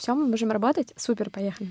[0.00, 0.94] Все, мы можем работать.
[0.96, 1.68] Супер, поехали.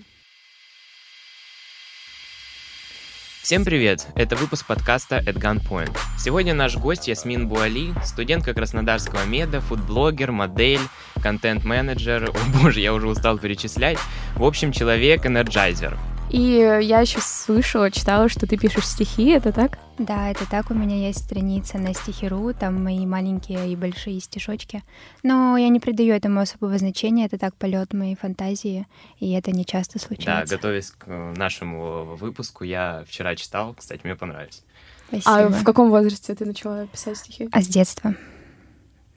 [3.42, 4.06] Всем привет!
[4.14, 5.98] Это выпуск подкаста At Gunpoint.
[6.20, 10.82] Сегодня наш гость Ясмин Буали, студентка Краснодарского меда, фудблогер, модель,
[11.24, 12.30] контент-менеджер.
[12.30, 13.98] О боже, я уже устал перечислять.
[14.36, 15.98] В общем, человек-энерджайзер.
[16.30, 19.80] И я еще слышала, читала, что ты пишешь стихи, это так?
[19.98, 20.70] Да, это так.
[20.70, 24.84] У меня есть страница на стихиру, там мои маленькие и большие стишочки.
[25.24, 28.86] Но я не придаю этому особого значения, это так полет моей фантазии,
[29.20, 30.52] и это не часто случается.
[30.52, 34.64] Да, готовясь к нашему выпуску, я вчера читал, кстати, мне понравилось.
[35.08, 35.36] Спасибо.
[35.36, 37.50] А в каком возрасте ты начала писать стихи?
[37.52, 38.14] А с детства.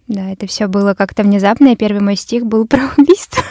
[0.09, 3.43] Да, это все было как-то внезапно, и первый мой стих был про убийство.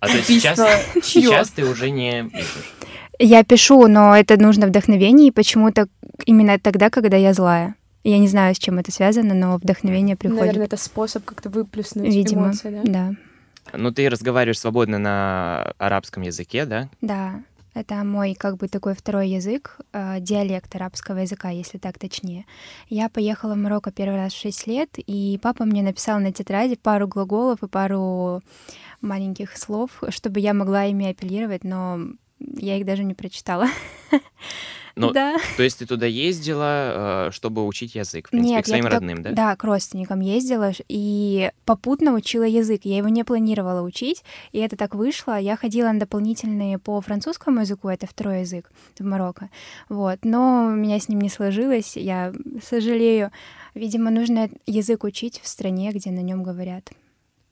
[0.00, 0.58] А то есть сейчас,
[1.02, 2.74] сейчас ты уже не пишешь?
[3.18, 5.88] Я пишу, но это нужно вдохновение, и почему-то
[6.24, 7.74] именно тогда, когда я злая.
[8.02, 10.40] Я не знаю, с чем это связано, но вдохновение приходит.
[10.40, 12.80] Наверное, это способ как-то выплеснуть Видимо, эмоции, да?
[12.84, 13.14] да.
[13.74, 16.88] Ну, ты разговариваешь свободно на арабском языке, да?
[17.02, 17.42] Да,
[17.74, 22.46] это мой как бы такой второй язык, э, диалект арабского языка, если так точнее.
[22.88, 26.76] Я поехала в Марокко первый раз в 6 лет, и папа мне написал на тетради
[26.76, 28.42] пару глаголов и пару
[29.00, 32.00] маленьких слов, чтобы я могла ими апеллировать, но
[32.38, 33.66] я их даже не прочитала.
[34.96, 35.36] Ну, да.
[35.56, 38.90] То есть ты туда ездила, э, чтобы учить язык, в принципе, Нет, к своим я
[38.90, 39.32] родным, да?
[39.32, 42.82] Да, к родственникам ездила и попутно учила язык.
[42.84, 45.38] Я его не планировала учить, и это так вышло.
[45.38, 49.48] Я ходила на дополнительные по французскому языку, это второй язык в Марокко.
[49.88, 53.30] Вот, но у меня с ним не сложилось, я сожалею.
[53.74, 56.90] Видимо, нужно язык учить в стране, где на нем говорят.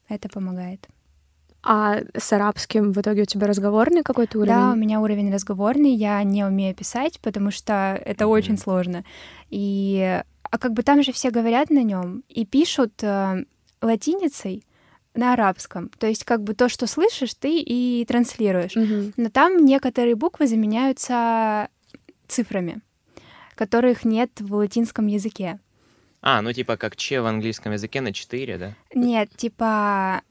[0.08, 0.88] Это помогает.
[1.62, 4.54] А с арабским в итоге у тебя разговорный какой-то уровень?
[4.54, 8.32] Да, у меня уровень разговорный, я не умею писать, потому что это Мгм.
[8.32, 9.04] очень сложно.
[9.50, 13.44] И а как бы там же все говорят на нем и пишут э,
[13.82, 14.64] латиницей
[15.14, 15.90] на арабском.
[15.98, 18.76] То есть как бы то, что слышишь, ты и транслируешь.
[18.76, 19.12] Мгм.
[19.16, 21.68] Но там некоторые буквы заменяются
[22.28, 22.80] цифрами,
[23.56, 25.58] которых нет в латинском языке.
[26.20, 28.74] А, ну типа как че в английском языке на 4, да?
[28.94, 30.22] Нет, типа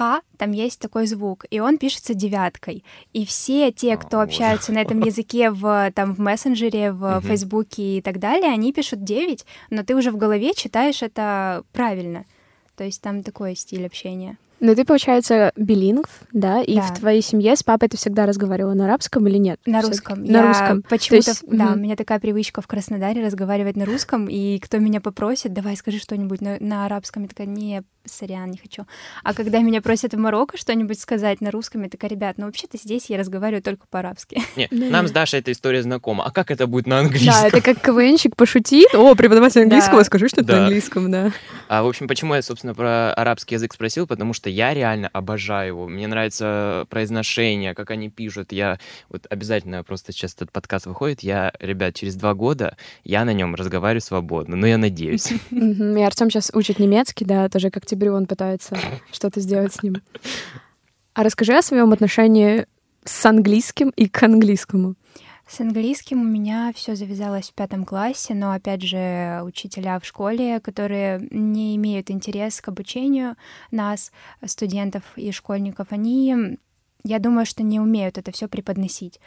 [0.00, 2.84] К, там есть такой звук, и он пишется девяткой.
[3.12, 4.22] И все те, О, кто боже.
[4.22, 7.20] общаются на этом языке в, там, в мессенджере, в Мгм.
[7.28, 12.24] Фейсбуке и так далее, они пишут 9, но ты уже в голове читаешь это правильно.
[12.76, 14.38] То есть там такой стиль общения.
[14.62, 16.60] Ну, ты, получается, билингв, да?
[16.62, 16.82] И Да.
[16.82, 19.58] в твоей семье с папой ты всегда разговаривала на арабском или нет?
[19.64, 20.22] На русском.
[20.22, 20.82] На Я русском.
[20.88, 21.72] Почему-то, То есть, да, мгм.
[21.72, 25.98] у меня такая привычка в Краснодаре разговаривать на русском, и кто меня попросит, давай скажи
[25.98, 28.86] что-нибудь на, на арабском, я такая, не, сорян, не хочу.
[29.22, 32.76] А когда меня просят в Марокко что-нибудь сказать на русском, я такая, ребят, ну вообще-то
[32.78, 34.40] здесь я разговариваю только по-арабски.
[34.56, 34.86] Не, Да.
[34.90, 36.24] нам с Дашей эта история знакома.
[36.24, 37.32] А как это будет на английском?
[37.32, 38.94] Да, это как КВНщик пошутит.
[38.94, 41.32] О, преподаватель английского, скажи что-то на английском, да.
[41.68, 44.06] А, в общем, почему я, собственно, про арабский язык спросил?
[44.06, 45.88] Потому что я реально обожаю его.
[45.88, 48.52] Мне нравится произношение, как они пишут.
[48.52, 48.78] Я
[49.08, 51.20] вот обязательно просто сейчас этот подкаст выходит.
[51.20, 54.56] Я, ребят, через два года я на нем разговариваю свободно.
[54.56, 55.32] Ну, я надеюсь.
[55.50, 58.78] И Артем сейчас учит немецкий, да, тоже к октябрю он пытается
[59.10, 59.96] что-то сделать с ним.
[61.14, 62.66] А расскажи о своем отношении
[63.04, 64.94] с английским и к английскому.
[65.48, 70.60] С английским у меня все завязалось в пятом классе, но опять же учителя в школе,
[70.60, 73.34] которые не имеют интерес к обучению
[73.72, 74.12] нас,
[74.46, 76.56] студентов и школьников, они,
[77.02, 79.18] я думаю, что не умеют это все преподносить.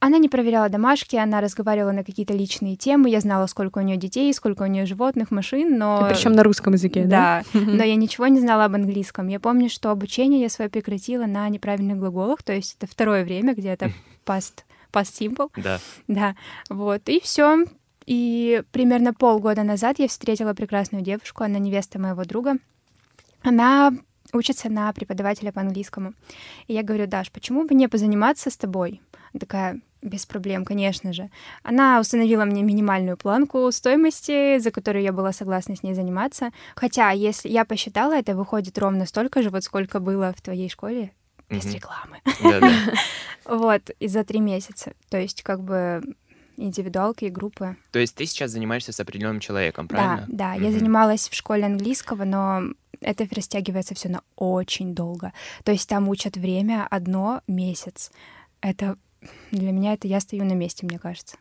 [0.00, 3.10] Она не проверяла домашки, она разговаривала на какие-то личные темы.
[3.10, 6.74] Я знала, сколько у нее детей, сколько у нее животных, машин, но Причем на русском
[6.74, 7.42] языке, да?
[7.52, 9.26] да, но я ничего не знала об английском.
[9.26, 13.54] Я помню, что обучение я свое прекратила на неправильных глаголах, то есть это второе время,
[13.54, 13.90] где это
[14.24, 15.80] past, past simple, Да.
[16.06, 16.36] да,
[16.70, 17.64] вот, и все.
[18.06, 22.56] И примерно полгода назад я встретила прекрасную девушку, она невеста моего друга.
[23.42, 23.92] Она
[24.32, 26.14] учится на преподавателя по английскому.
[26.68, 29.02] И я говорю, Даш, почему бы не позаниматься с тобой?
[29.32, 31.30] Она такая, без проблем, конечно же.
[31.62, 36.50] Она установила мне минимальную планку стоимости, за которую я была согласна с ней заниматься.
[36.76, 41.10] Хотя, если я посчитала, это выходит ровно столько же, вот сколько было в твоей школе,
[41.48, 41.74] без Мгм.
[41.74, 42.20] рекламы.
[42.40, 42.72] Да-да.
[43.44, 44.92] Вот, и за три месяца.
[45.08, 46.02] То есть, как бы
[46.58, 47.76] индивидуалки и группы.
[47.92, 50.26] То есть ты сейчас занимаешься с определенным человеком, правильно?
[50.28, 50.54] Да, да.
[50.54, 52.62] Я занималась в школе английского, но
[53.00, 55.32] это растягивается все на очень долго.
[55.64, 58.10] То есть там учат время одно месяц.
[58.60, 58.96] Это
[59.50, 61.36] для меня это я стою на месте, мне кажется.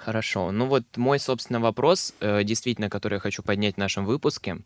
[0.00, 0.52] Хорошо.
[0.52, 4.58] Ну вот мой, собственно, вопрос, э, действительно, который я хочу поднять в нашем выпуске.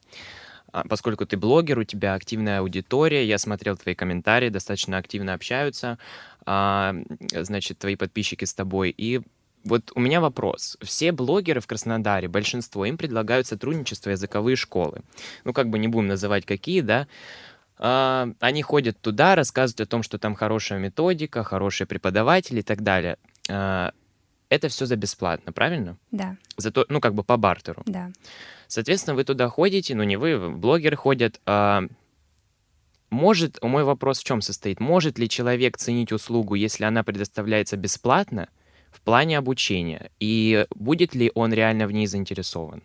[0.72, 5.98] А, Поскольку ты блогер, у тебя активная аудитория, я смотрел твои комментарии, достаточно активно общаются,
[6.46, 6.94] а,
[7.32, 8.94] значит, твои подписчики с тобой.
[8.96, 9.20] И
[9.64, 10.78] вот у меня вопрос.
[10.80, 15.02] Все блогеры в Краснодаре, большинство, им предлагают сотрудничество языковые школы.
[15.44, 17.08] Ну, как бы не будем называть какие, да.
[17.82, 22.82] А, они ходят туда, рассказывают о том, что там хорошая методика, хорошие преподаватели и так
[22.82, 23.16] далее.
[23.48, 23.92] А,
[24.50, 25.96] это все за бесплатно, правильно?
[26.10, 27.82] Да, Зато, ну, как бы по бартеру.
[27.86, 28.10] да.
[28.66, 31.40] Соответственно, вы туда ходите, ну, не вы, блогеры ходят.
[31.46, 31.84] а,
[33.08, 34.78] может, мой вопрос в чем состоит?
[34.78, 38.48] Может ли человек ценить услугу, если она предоставляется бесплатно
[38.92, 40.10] в плане обучения?
[40.20, 42.82] И будет ли он реально в ней заинтересован?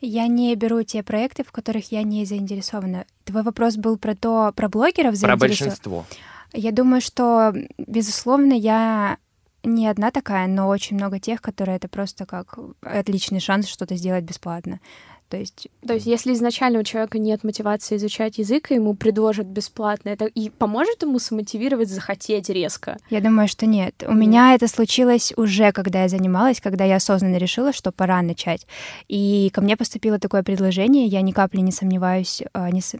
[0.00, 3.04] Я не беру те проекты, в которых я не заинтересована.
[3.24, 6.04] Твой вопрос был про то, про блогеров Про заинтересо- большинство.
[6.52, 9.18] Я думаю, что, безусловно, я
[9.64, 14.24] не одна такая, но очень много тех, которые это просто как отличный шанс что-то сделать
[14.24, 14.80] бесплатно.
[15.28, 19.46] То есть То есть, если изначально у человека нет мотивации изучать язык, и ему предложат
[19.46, 22.96] бесплатно, это и поможет ему смотивировать, захотеть резко.
[23.10, 24.02] я думаю, что нет.
[24.08, 28.66] У меня это случилось уже, когда я занималась, когда я осознанно решила, что пора начать.
[29.08, 32.96] И ко мне поступило такое предложение, я ни капли не сомневаюсь, а, не, с-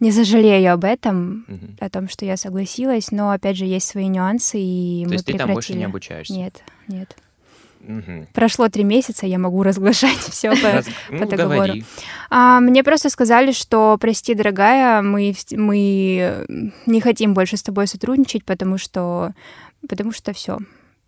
[0.00, 1.76] не сожалею об этом, Мгм.
[1.80, 5.26] о том, что я согласилась, но опять же есть свои нюансы, и То мы есть
[5.26, 5.84] ты там больше не прекратили.
[5.90, 6.32] обучаешься?
[6.34, 7.14] Нет, нет.
[7.80, 8.26] Мгм.
[8.34, 11.56] Прошло три месяца, я могу разглашать все Раз- Ну, договору.
[11.56, 11.84] говори.
[12.30, 16.46] А, мне просто сказали, что, прости, дорогая, мы, мы
[16.86, 19.32] не хотим больше с тобой сотрудничать, потому что,
[19.88, 20.58] потому что все.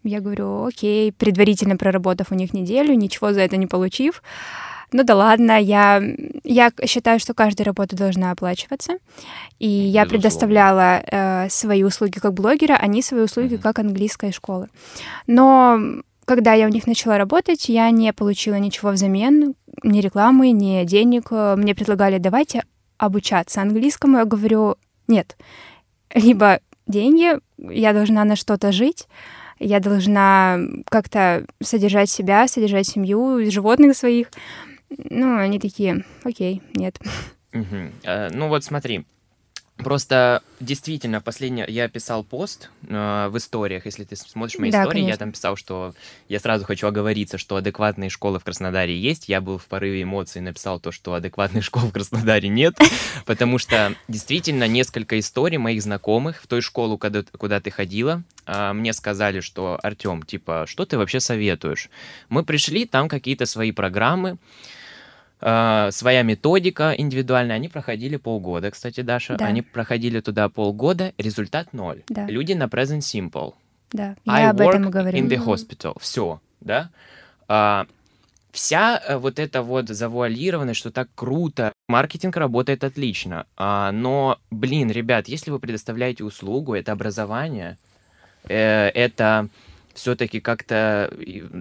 [0.04, 4.22] Я говорю, окей, предварительно проработав у них неделю, ничего за это не получив.
[4.94, 6.02] Ну да ладно, я,
[6.44, 8.94] я считаю, что каждая работа должна оплачиваться.
[9.58, 10.08] И я Безусловно.
[10.10, 13.62] предоставляла э, свои услуги как блогера, они свои услуги Мгм.
[13.62, 14.69] как английской школы.
[15.26, 15.78] Но
[16.24, 21.30] когда я у них начала работать, я не получила ничего взамен, ни рекламы, ни денег.
[21.30, 22.64] Мне предлагали, давайте
[22.98, 24.19] обучаться английскому.
[24.19, 24.76] Я говорю,
[25.08, 25.36] нет.
[26.14, 29.08] Либо деньги, я должна на что-то жить,
[29.58, 30.58] я должна
[30.88, 34.28] как-то содержать себя, содержать семью, животных своих.
[34.90, 36.98] Ну, они такие, окей, нет.
[38.04, 39.04] Э, Ну вот смотри,
[39.82, 45.00] просто действительно последнее я писал пост э, в историях, если ты смотришь мои Да, истории,
[45.00, 45.19] я конечно.
[45.19, 45.94] там писал, что
[46.29, 49.29] я сразу хочу оговориться, что адекватные школы в Краснодаре есть.
[49.29, 52.76] Я был в порыве эмоций и написал то, что адекватных школ в Краснодаре нет,
[53.26, 58.73] потому что действительно несколько историй моих знакомых в той школу, куда, куда ты ходила, а,
[58.73, 61.88] мне сказали, что Артем, типа, что ты вообще советуешь?
[62.29, 64.38] Мы пришли, там какие-то свои программы,
[65.44, 67.56] а, своя методика индивидуальная.
[67.56, 69.36] Они проходили полгода, кстати, Даша.
[69.36, 69.46] Да.
[69.46, 72.02] Они проходили туда полгода, результат ноль.
[72.08, 72.26] Да.
[72.26, 73.54] Люди на present simple.
[73.92, 75.18] Да, I я об этом говорю.
[75.18, 75.96] in the hospital.
[76.00, 76.90] Все, да?
[77.48, 77.86] А,
[78.52, 83.46] вся э, вот эта вот завуалированность, что так круто, маркетинг работает отлично.
[83.56, 87.78] А, но, блин, ребят, если вы предоставляете услугу, это образование,
[88.48, 89.48] э, это
[89.94, 91.12] все-таки как-то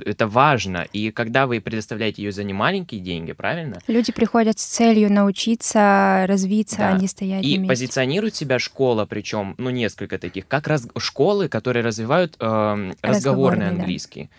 [0.05, 0.87] это важно.
[0.93, 3.79] И когда вы предоставляете ее за немаленькие деньги, правильно?
[3.87, 6.89] Люди приходят с целью научиться, развиться, Да.
[6.89, 11.83] а не стоять И позиционирует себя школа, причем, ну, несколько таких, как раз школы, которые
[11.83, 13.69] развивают эм, разговорный Разговорный, да.
[13.71, 14.29] английский.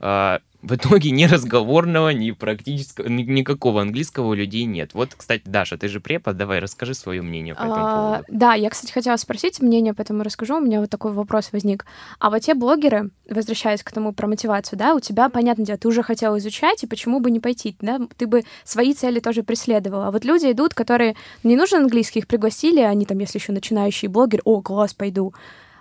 [0.00, 4.92] А, в итоге ни разговорного, ни практического, ни- никакого английского у людей нет.
[4.92, 8.24] Вот, кстати, Даша, ты же препод, давай расскажи свое мнение по этому А, поводу.
[8.28, 10.56] да, я, кстати, хотела спросить мнение, поэтому расскажу.
[10.56, 11.86] У меня вот такой вопрос возник.
[12.18, 15.86] А вот те блогеры, возвращаясь к тому про мотивацию, да, у тебя, понятное дело, ты
[15.86, 18.00] уже хотел изучать, и почему бы не пойти, да?
[18.16, 20.08] Ты бы свои цели тоже преследовала.
[20.08, 21.14] А вот люди идут, которые...
[21.44, 25.32] Не нужен английский, их пригласили, они там, если еще начинающий блогер, о, класс, пойду.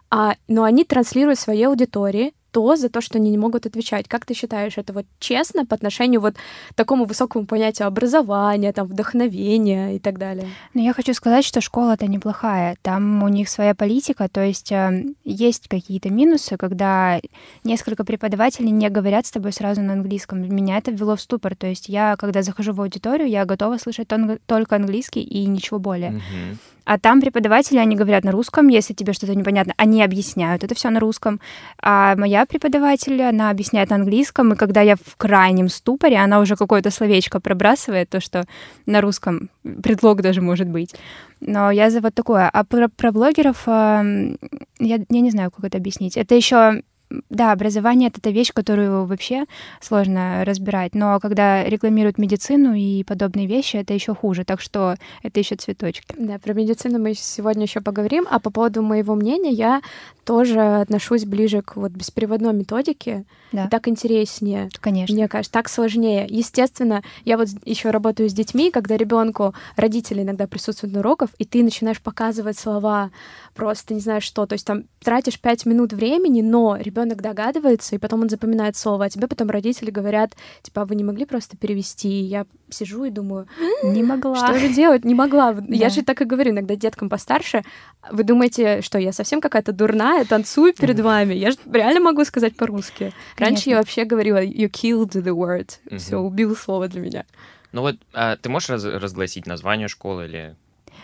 [0.09, 4.07] А, но они транслируют своей аудитории то за то, что они не могут отвечать.
[4.07, 6.35] Как ты считаешь, это вот честно по отношению вот
[6.69, 10.47] к такому высокому понятию образования, там, вдохновения и так далее?
[10.73, 12.77] Но я хочу сказать, что школа-то неплохая.
[12.81, 17.19] Там у них своя политика, то есть э, есть какие-то минусы, когда
[17.63, 20.41] несколько преподавателей не говорят с тобой сразу на английском.
[20.41, 21.55] Меня это ввело в ступор.
[21.55, 25.79] То есть я, когда захожу в аудиторию, я готова слышать тон- только английский и ничего
[25.79, 26.11] более.
[26.11, 26.59] Мгм.
[26.87, 30.89] А там преподаватели, они говорят на русском, если тебе что-то непонятно, они объясняют, это все
[30.89, 31.41] на русском.
[31.81, 36.55] А моя преподаватель, она объясняет на английском, и когда я в крайнем ступоре, она уже
[36.55, 38.45] какое-то словечко пробрасывает, то, что
[38.85, 39.49] на русском
[39.83, 40.95] предлог даже может быть.
[41.41, 42.49] Но я за вот такое.
[42.49, 44.37] А про, про блогеров эм,
[44.79, 46.15] я, я не знаю, как это объяснить.
[46.15, 46.83] Это еще
[47.29, 49.45] да, образование это та вещь, которую вообще
[49.81, 50.93] сложно разбирать.
[50.93, 54.43] Но когда рекламируют медицину и подобные вещи, это еще хуже.
[54.43, 56.15] Так что это еще цветочки.
[56.17, 58.27] Да, про медицину мы сегодня еще поговорим.
[58.29, 59.81] А по поводу моего мнения, я
[60.25, 63.23] тоже отношусь ближе к вот бесприводной методике.
[63.53, 63.65] Да.
[63.65, 64.69] И так интереснее.
[64.81, 65.15] Конечно.
[65.15, 66.27] Мне кажется, так сложнее.
[66.29, 71.45] Естественно, я вот еще работаю с детьми, когда ребенку родители иногда присутствуют на уроках, и
[71.45, 73.11] ты начинаешь показывать слова,
[73.55, 74.45] просто не знаю что.
[74.45, 78.75] То есть там тратишь пять минут времени, но ребенок ребенок догадывается, и потом он запоминает
[78.75, 82.09] слово, а тебе потом родители говорят, типа, а вы не могли просто перевести?
[82.09, 83.47] И я сижу и думаю,
[83.83, 84.35] не могла.
[84.35, 85.05] Что же делать?
[85.05, 85.53] Не могла.
[85.53, 85.63] Да.
[85.69, 87.63] Я же так и говорю иногда деткам постарше.
[88.11, 91.33] Вы думаете, что я совсем какая-то дурная, танцую перед вами?
[91.33, 93.13] Я же реально могу сказать по-русски.
[93.37, 95.69] Раньше я вообще говорила, you killed the word.
[95.97, 97.25] Все, убил слово для меня.
[97.73, 100.55] Ну вот, а ты можешь раз разгласить название школы или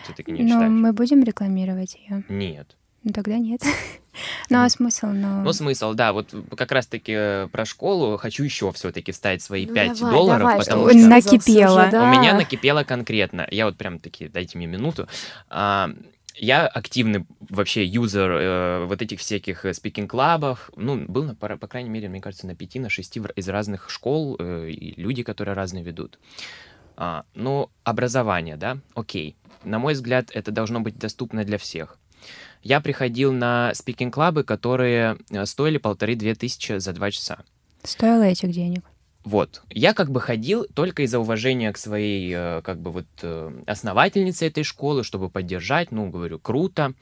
[0.04, 0.70] все-таки не Ну, читаешь?
[0.70, 2.24] мы будем рекламировать ее.
[2.28, 2.76] Нет.
[3.04, 3.62] Ну, тогда нет.
[4.48, 5.06] Ну, а смысл?
[5.06, 9.66] Ну, Ну, смысл, да, вот как раз-таки э, про школу хочу еще все-таки вставить свои
[9.66, 11.80] Ну, 5 давай, долларов, давай, потому что Накипело.
[11.80, 12.04] уже, да.
[12.04, 13.44] у меня накипело конкретно.
[13.50, 15.08] Я вот прям таки, дайте мне минуту.
[15.48, 15.90] А,
[16.36, 20.70] я активный вообще юзер э, вот этих всяких speaking club ов.
[20.76, 23.90] Ну, был, на, по, по крайней мере, мне кажется, на пяти, на шести из разных
[23.90, 26.20] школ, э, и люди, которые разные ведут.
[26.96, 29.36] А, ну, образование, да, окей.
[29.64, 31.98] На мой взгляд, это должно быть доступно для всех.
[32.62, 37.38] Я приходил на спикинг-клабы, которые э, стоили полторы-две тысячи за два часа.
[37.82, 38.82] стоило этих денег.
[39.24, 39.62] Вот.
[39.70, 44.46] Я как бы ходил только из-за уважения к своей, э, как бы вот, э, основательнице
[44.46, 45.92] этой школы, чтобы поддержать.
[45.92, 46.94] Ну, говорю, круто.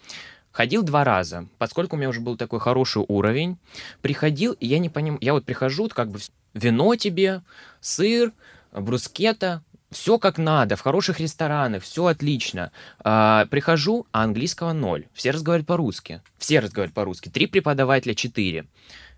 [0.52, 3.56] Ходил два раза, поскольку у меня уже был такой хороший уровень.
[4.02, 6.18] Приходил, и я не понимаю, я вот прихожу, как бы
[6.54, 7.42] вино тебе,
[7.80, 8.32] сыр,
[8.72, 9.62] брускета,
[9.92, 12.72] все как надо, в хороших ресторанах, все отлично.
[13.04, 15.06] А, прихожу, а английского ноль.
[15.12, 16.20] Все разговаривают по-русски.
[16.38, 17.28] Все разговаривают по-русски.
[17.28, 18.66] Три преподавателя, четыре.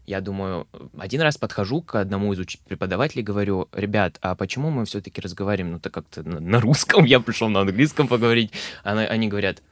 [0.06, 4.84] Я думаю, один раз подхожу к одному из уч- преподавателей говорю, ребят, а почему мы
[4.84, 8.52] все-таки разговариваем, ну, так как-то на, на русском, я пришел на английском поговорить.
[8.82, 9.62] Она- они говорят,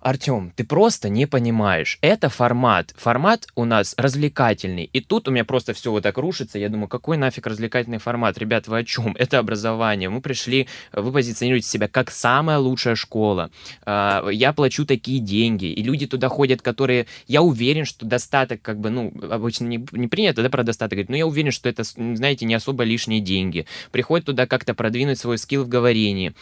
[0.00, 1.98] Артем, ты просто не понимаешь.
[2.00, 2.94] Это формат.
[2.96, 4.84] Формат у нас развлекательный.
[4.84, 6.58] И тут у меня просто все вот так рушится.
[6.58, 8.38] Я думаю, какой нафиг развлекательный формат?
[8.38, 9.14] Ребят, вы о чем?
[9.18, 10.08] Это образование.
[10.08, 13.50] Мы пришли, вы позиционируете себя как самая лучшая школа.
[13.84, 15.66] А, Я плачу такие деньги.
[15.66, 17.06] И люди туда ходят, которые...
[17.26, 21.10] Я уверен, что достаток, как бы, ну, обычно не, не принято, да, про достаток говорить,
[21.10, 23.66] но я уверен, что это, знаете, не особо лишние деньги.
[23.92, 26.32] Приходят туда как-то продвинуть свой скилл в говорении.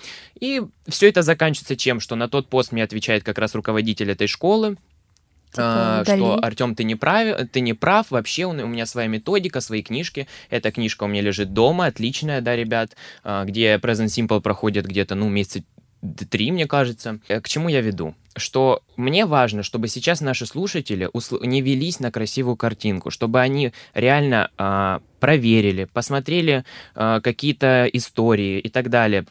[0.41, 2.01] И все это заканчивается чем?
[2.01, 4.77] Что на тот пост мне отвечает как раз руководитель этой школы,
[5.51, 6.39] Типа, что.
[6.43, 10.27] Артем, ты не прав, ты не прав, вообще у, у меня своя методика, свои книжки.
[10.51, 15.15] Эта книжка у меня лежит дома, отличная, да, ребят, а, где Present Simple проходит где-то,
[15.15, 15.63] ну, месяца
[16.31, 17.19] три, мне кажется.
[17.29, 18.15] Э, К чему я веду?
[18.37, 21.11] Что мне важно, чтобы сейчас наши слушатели
[21.45, 26.65] не велись на красивую картинку, чтобы они реально а, проверили, посмотрели
[26.95, 29.25] а, какие-то истории и так далее,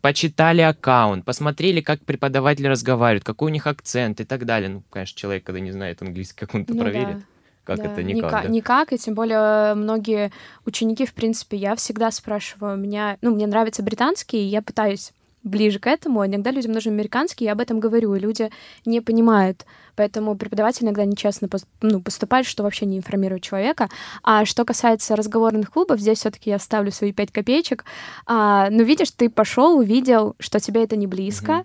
[0.00, 4.68] почитали аккаунт, посмотрели, как преподаватели разговаривают, какой у них акцент и так далее.
[4.68, 6.84] Ну, конечно, человек, когда не знает английский, как он это Ну да.
[6.84, 7.16] проверит?
[7.64, 8.48] Как Да, это никак, Ника- да?
[8.48, 10.30] Никак, и тем более многие
[10.64, 15.78] ученики, в принципе, я всегда спрашиваю, меня, ну, мне нравится британский, и я пытаюсь ближе
[15.78, 18.50] к этому, иногда людям нужен американский, я об этом говорю, и люди
[18.84, 19.64] не понимают.
[19.96, 21.48] Поэтому преподаватель иногда нечестно
[21.80, 23.88] ну, поступает, что вообще не информирует человека.
[24.22, 27.84] А что касается разговорных клубов, здесь все таки я ставлю свои пять копеечек.
[28.26, 31.64] А, ну, видишь, ты пошел, увидел, что тебе это не близко, Мгм.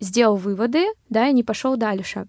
[0.00, 2.26] сделал выводы, да, и не пошел дальше.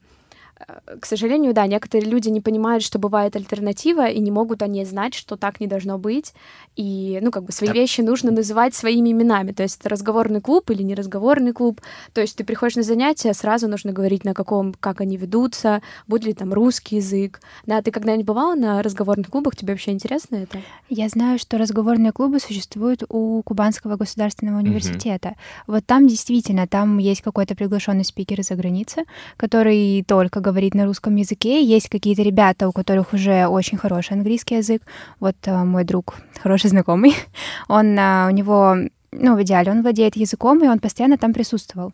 [0.68, 4.86] Э, К сожалению, да, некоторые люди не понимают, что бывает альтернатива, и не могут они
[4.86, 6.34] знать, что так не должно быть.
[6.76, 7.76] И, ну, как бы свои Так.
[7.76, 9.52] вещи нужно называть своими именами.
[9.52, 11.82] То есть это разговорный клуб или неразговорный клуб.
[12.14, 16.26] То есть ты приходишь на занятия, сразу нужно говорить, на каком, как они ведутся, будет
[16.26, 17.42] ли там русский язык.
[17.66, 19.56] Да, ты когда-нибудь бывала на разговорных клубах?
[19.56, 20.62] Тебе вообще интересно это?
[20.90, 25.36] Я знаю, что разговорные клубы существуют у Кубанского государственного университета.
[25.68, 29.04] Вот там действительно, там есть какой-то приглашенный спикер из-за границы,
[29.38, 31.64] который только говорит на русском языке.
[31.64, 34.82] Есть какие-то ребята, у которых уже очень хороший английский язык.
[35.20, 37.16] Вот э, мой друг, хороший знакомый,
[37.68, 38.76] он, э, у него,
[39.12, 41.92] ну, в идеале, он владеет языком, и он постоянно там присутствовал.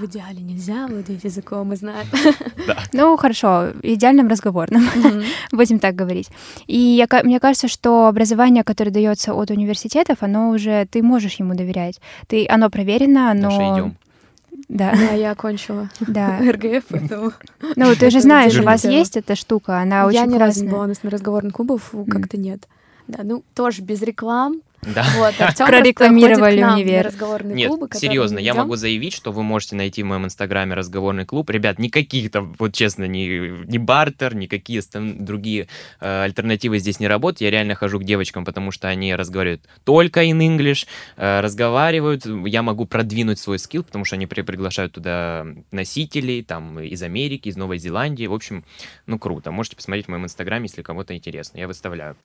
[0.00, 2.06] В идеале нельзя владеть языком, мы знаем.
[2.92, 4.86] Ну, хорошо, идеальным разговорным.
[5.52, 6.28] будем так говорить.
[6.66, 11.54] И я, мне кажется, что образование, которое дается от университетов, оно уже ты можешь ему
[11.54, 12.00] доверять.
[12.26, 13.50] Ты, оно проверено, оно.
[13.50, 13.96] Даша, идем.
[14.68, 16.38] Да, Да, я окончила да.
[16.40, 17.32] РГФ, поэтому...
[17.76, 20.70] Ну, ты же знаешь, у вас есть эта штука, она Я очень ни разу не
[20.70, 22.68] была на разговорных клубах, как-то нет.
[23.06, 24.60] Да, ну тоже без реклам.
[24.82, 25.04] Да.
[25.16, 27.06] Вот, Артём Прорекламировали нам универ.
[27.06, 31.24] разговорные Нет, клубы, серьезно, я могу заявить, что вы можете найти в моем инстаграме разговорный
[31.24, 31.50] клуб.
[31.50, 35.68] Ребят, никаких там, вот честно, ни, ни бартер, никакие стан- другие
[36.00, 37.40] э, альтернативы здесь не работают.
[37.40, 42.24] Я реально хожу к девочкам, потому что они разговаривают только in English, э, разговаривают.
[42.26, 47.48] Я могу продвинуть свой скилл, потому что они при- приглашают туда носителей там из Америки,
[47.48, 48.26] из Новой Зеландии.
[48.26, 48.64] В общем,
[49.06, 49.50] ну круто.
[49.50, 51.58] Можете посмотреть в моем инстаграме, если кому-то интересно.
[51.58, 52.16] Я выставляю.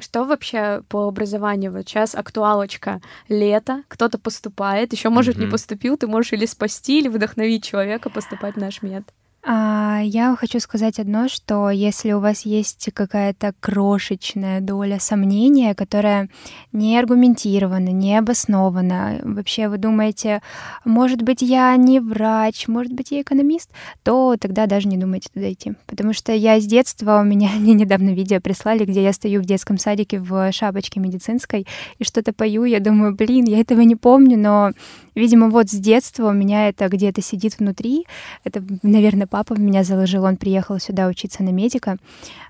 [0.00, 1.72] Что вообще по образованию?
[1.72, 5.52] Вот сейчас актуалочка лето, кто-то поступает, еще может не Мгм.
[5.52, 9.12] поступил, ты можешь или спасти, или вдохновить человека поступать в наш мед.
[9.42, 16.28] А, я хочу сказать одно, что если у вас есть какая-то крошечная доля сомнения, которая
[16.72, 20.42] не аргументирована, не обоснована, вообще вы думаете,
[20.84, 23.70] может быть, я не врач, может быть, я экономист,
[24.02, 25.72] то тогда даже не думайте туда идти.
[25.86, 29.46] Потому что я с детства, у меня мне недавно видео прислали, где я стою в
[29.46, 31.66] детском садике в шапочке медицинской
[31.98, 34.72] и что-то пою, я думаю, блин, я этого не помню, но
[35.14, 38.06] Видимо, вот с детства у меня это где-то сидит внутри.
[38.44, 40.24] Это, наверное, папа в меня заложил.
[40.24, 41.96] Он приехал сюда учиться на медика,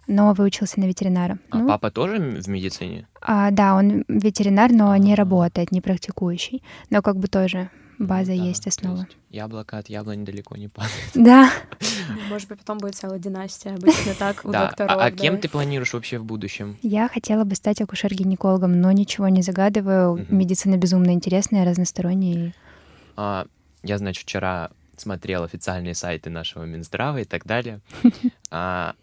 [0.06, 1.38] но выучился на ветеринара.
[1.50, 3.06] А ну, папа тоже в медицине?
[3.20, 6.62] А, да, он ветеринар, но не работает, не практикующий.
[6.90, 7.70] Но как бы тоже
[8.00, 8.96] база да, есть, основа.
[9.00, 10.92] Есть яблоко от яблони далеко не падает.
[11.14, 11.50] Да.
[12.28, 13.74] Может быть, потом будет целая династия.
[13.74, 14.90] Обычно так у докторов.
[14.90, 16.78] А, а кем ты планируешь вообще в будущем?
[16.82, 20.26] Я хотела бы стать акушер-гинекологом, но ничего не загадываю.
[20.30, 22.54] Медицина безумно интересная, разносторонняя.
[23.16, 23.46] А,
[23.82, 24.70] я, значит, вчера
[25.00, 27.80] смотрел официальные сайты нашего Минздрава и так далее.
[28.52, 28.96] А,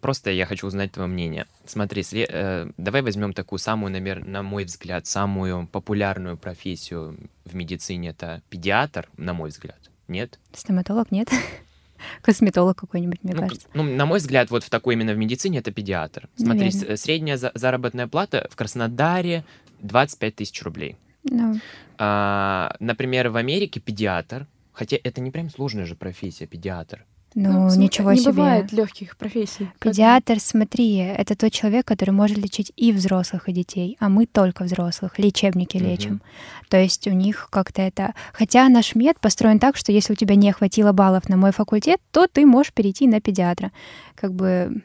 [0.00, 1.46] просто я хочу узнать твое мнение.
[1.66, 7.54] Смотри, сли, э, давай возьмем такую самую, наверное, на мой взгляд, самую популярную профессию в
[7.54, 8.10] медицине.
[8.10, 9.90] Это педиатр, на мой взгляд.
[10.08, 10.38] Нет?
[10.54, 11.28] Стоматолог нет?
[12.22, 13.66] Косметолог какой-нибудь, мне ну, кажется.
[13.74, 16.28] Ну, на мой взгляд, вот в такой именно в медицине это педиатр.
[16.36, 16.96] Смотри, Наверное.
[16.96, 19.44] средняя за заработная плата в Краснодаре
[19.80, 20.96] 25 тысяч рублей.
[21.24, 21.58] Ну.
[21.98, 27.06] А, например, в Америке педиатр, хотя это не прям сложная же профессия, педиатр.
[27.34, 28.30] Ну, ну ничего не себе.
[28.30, 29.68] Не бывает легких профессий.
[29.80, 34.64] Педиатр, смотри, это тот человек, который может лечить и взрослых, и детей, а мы только
[34.64, 35.84] взрослых, лечебники угу.
[35.84, 36.22] лечим.
[36.68, 38.14] То есть у них как-то это...
[38.32, 42.00] Хотя наш мед построен так, что если у тебя не хватило баллов на мой факультет,
[42.12, 43.72] то ты можешь перейти на педиатра.
[44.14, 44.82] Как бы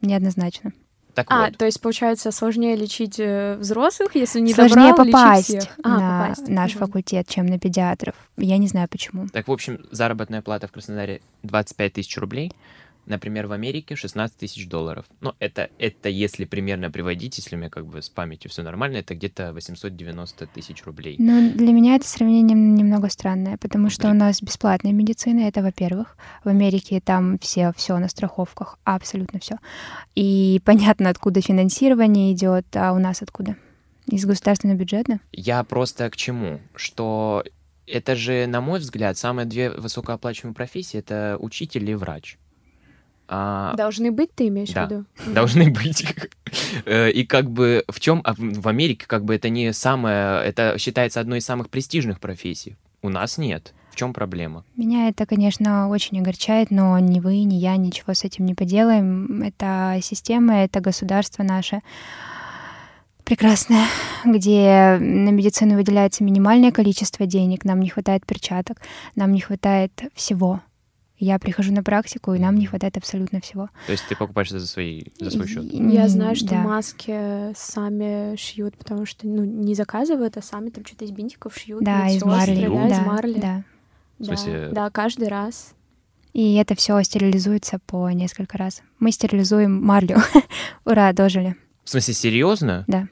[0.00, 0.72] неоднозначно.
[1.14, 1.56] Так а, вот.
[1.56, 5.64] то есть, получается, сложнее лечить э, взрослых, если не сложнее добрал, попасть всех.
[5.82, 6.48] А, на попасть.
[6.48, 6.80] наш угу.
[6.86, 8.14] факультет, чем на педиатров.
[8.36, 9.28] Я не знаю почему.
[9.28, 12.52] Так, в общем, заработная плата в Краснодаре 25 тысяч рублей.
[13.06, 15.04] Например, в Америке 16 тысяч долларов.
[15.20, 18.98] Но это, это если примерно приводить, если у меня как бы с памятью все нормально,
[18.98, 21.16] это где-то 890 тысяч рублей.
[21.18, 24.16] Ну, для меня это сравнение немного странное, потому что Блин.
[24.16, 26.16] у нас бесплатная медицина, это во-первых.
[26.44, 29.58] В Америке там все, все на страховках, абсолютно все.
[30.14, 33.56] И понятно, откуда финансирование идет, а у нас откуда?
[34.06, 35.20] Из государственного бюджета?
[35.32, 36.60] Я просто к чему?
[36.74, 37.42] Что
[37.86, 42.38] это же, на мой взгляд, самые две высокооплачиваемые профессии— это учитель и врач.
[43.28, 43.74] А...
[43.76, 45.04] Должны быть, ты имеешь да, в виду?
[45.32, 46.06] Должны быть.
[46.86, 50.76] Э, и как бы в чем а в Америке как бы это не самое, это
[50.78, 52.76] считается одной из самых престижных профессий.
[53.02, 53.74] У нас нет.
[53.90, 54.64] В чем проблема?
[54.76, 59.42] Меня это, конечно, очень огорчает, но ни вы, ни я ничего с этим не поделаем.
[59.42, 61.80] Это система, это государство наше
[63.24, 63.86] прекрасное,
[64.24, 68.80] где на медицину выделяется минимальное количество денег, нам не хватает перчаток,
[69.16, 70.60] нам не хватает всего.
[71.24, 73.70] Я прихожу на практику, и нам не хватает абсолютно всего.
[73.86, 75.64] То есть ты покупаешь это за, свои, за свой счет?
[75.72, 76.62] Я знаю, что да.
[76.62, 81.82] маски сами шьют, потому что ну, не заказывают, а сами там что-то из бинтиков шьют.
[81.82, 82.66] Да, из марли.
[82.66, 83.40] Да, да, из марли.
[83.40, 83.64] Да.
[84.18, 84.68] В смысле...
[84.68, 85.74] да, да, каждый раз.
[86.34, 88.82] И это все стерилизуется по несколько раз.
[88.98, 90.18] Мы стерилизуем марлю.
[90.84, 91.56] Ура, дожили.
[91.84, 92.84] В смысле, серьезно?
[92.86, 93.08] Да.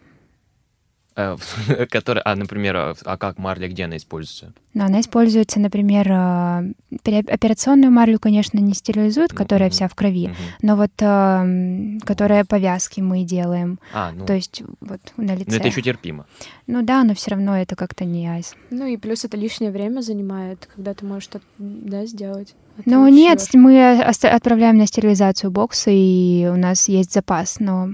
[1.15, 1.37] Э,
[1.91, 4.53] который, а, например, а, а как марля, где она используется?
[4.73, 6.65] Ну, она используется, например, а,
[7.05, 13.79] операционную марлю, конечно, не стерилизуют, которая вся в крови, но вот которая повязки мы делаем.
[13.93, 14.25] А, ну.
[14.25, 15.51] То есть вот на лице.
[15.51, 16.27] Но это еще терпимо.
[16.67, 18.55] Ну да, но все равно это как-то не айс.
[18.71, 22.55] Ну и плюс это лишнее время занимает, когда ты можешь что-то да, сделать.
[22.79, 27.91] А ну нет, мы отправляем на стерилизацию боксы, и у нас есть запас, но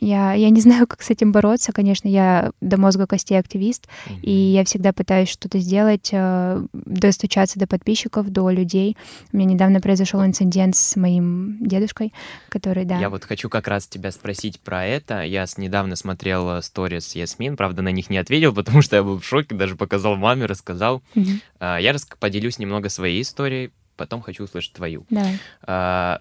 [0.00, 1.72] я, я не знаю, как с этим бороться.
[1.72, 4.20] Конечно, я до мозга костей активист, mm-hmm.
[4.22, 8.96] и я всегда пытаюсь что-то сделать, э, достучаться до подписчиков, до людей.
[9.32, 12.12] У меня недавно произошел инцидент с моим дедушкой,
[12.48, 12.98] который, да.
[12.98, 15.22] Я вот хочу как раз тебя спросить про это.
[15.22, 19.24] Я недавно смотрел сторис Ясмин, правда, на них не ответил, потому что я был в
[19.24, 21.02] шоке, даже показал маме, рассказал.
[21.14, 21.82] Mm-hmm.
[21.82, 25.04] Я поделюсь немного своей историей, потом хочу услышать твою.
[25.10, 26.20] Да.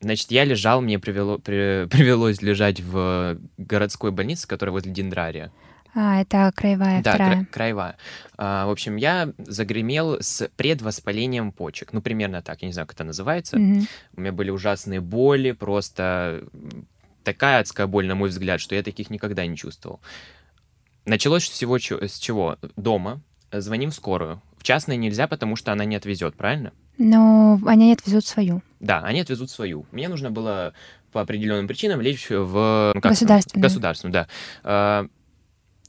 [0.00, 5.52] Значит, я лежал, мне привело, при, привелось лежать в городской больнице, которая возле Дендрария.
[5.94, 7.36] А, это краевая да, вторая.
[7.36, 7.96] Кра- краевая.
[8.36, 11.92] А, в общем, я загремел с предвоспалением почек.
[11.92, 13.56] Ну, примерно так, я не знаю, как это называется.
[13.56, 13.88] Mm-hmm.
[14.16, 16.44] У меня были ужасные боли, просто
[17.24, 20.00] такая адская боль, на мой взгляд, что я таких никогда не чувствовал.
[21.04, 22.58] Началось всего с чего?
[22.76, 23.20] Дома.
[23.50, 24.42] Звоним в скорую.
[24.68, 26.74] Частной нельзя, потому что она не отвезет, правильно?
[26.98, 28.60] Но они отвезут свою.
[28.80, 29.86] Да, они отвезут свою.
[29.92, 30.74] Мне нужно было
[31.10, 32.92] по определенным причинам лечь в...
[32.94, 33.62] Ну, государственную.
[33.62, 34.26] Государственную,
[34.62, 35.08] да.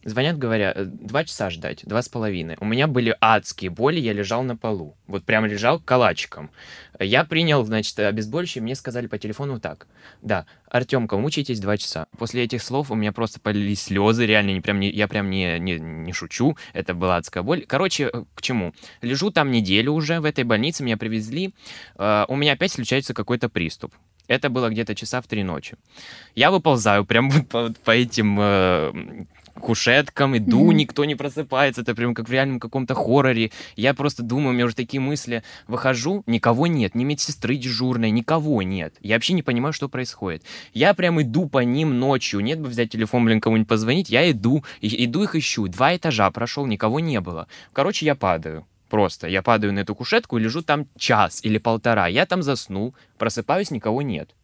[0.09, 2.57] Звонят, говорят, «Э, два часа ждать, два с половиной.
[2.59, 4.97] У меня были адские боли, я лежал на полу.
[5.05, 6.49] Вот прям лежал калачиком.
[6.99, 9.87] Я принял, значит, обезболивающее, мне сказали по телефону так.
[10.23, 12.07] Да, Артемка, мучитесь два часа.
[12.17, 15.59] После этих слов у меня просто полились слезы, реально, не, прям не, я прям не,
[15.59, 17.65] не, не шучу, это была адская боль.
[17.67, 18.73] Короче, э, к чему?
[19.01, 21.53] Лежу там неделю уже в этой больнице, меня привезли,
[21.97, 23.93] э, у меня опять случается какой-то приступ.
[24.27, 25.75] Это было где-то часа в три ночи.
[26.35, 29.27] Я выползаю прям по, по этим
[29.59, 30.75] кушеткам, иду, mm-hmm.
[30.75, 33.51] никто не просыпается, это прям как в реальном каком-то хорроре.
[33.75, 35.43] Я просто думаю, у меня уже такие мысли.
[35.67, 38.95] Выхожу, никого нет, ни медсестры дежурной, никого нет.
[39.01, 40.43] Я вообще не понимаю, что происходит.
[40.73, 44.63] Я прям иду по ним ночью, нет бы взять телефон, блин, кому-нибудь позвонить, я иду,
[44.81, 45.67] и, иду их ищу.
[45.67, 47.47] Два этажа прошел, никого не было.
[47.73, 48.65] Короче, я падаю.
[48.89, 52.07] Просто я падаю на эту кушетку и лежу там час или полтора.
[52.07, 54.35] Я там заснул, просыпаюсь, никого нет.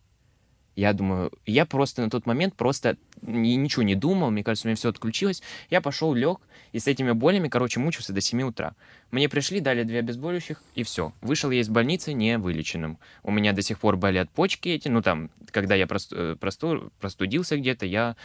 [0.75, 4.75] Я думаю, я просто на тот момент просто ничего не думал, мне кажется, у меня
[4.75, 5.41] все отключилось.
[5.69, 6.39] Я пошел, лег,
[6.73, 8.75] и с этими болями, короче, мучился до 7 утра.
[9.11, 11.13] Мне пришли, дали две обезболивающих, и все.
[11.21, 12.97] Вышел я из больницы не вылеченным.
[13.23, 16.91] У меня до сих пор болят почки эти, ну там, когда я просту, э, просту,
[16.99, 18.15] простудился где-то, я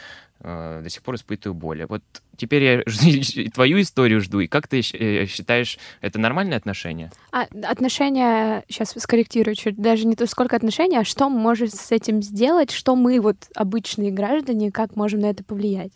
[0.41, 1.87] э, до сих пор испытываю боли.
[1.89, 2.03] Вот
[2.37, 7.13] теперь я твою историю жду, и как ты э, считаешь, это нормальное отношение?
[7.31, 12.23] А, отношения, сейчас скорректирую чуть, даже не то сколько отношений, а что может с этим
[12.23, 15.93] сделать, что мы вот обычные граждане, как можем на это повлиять?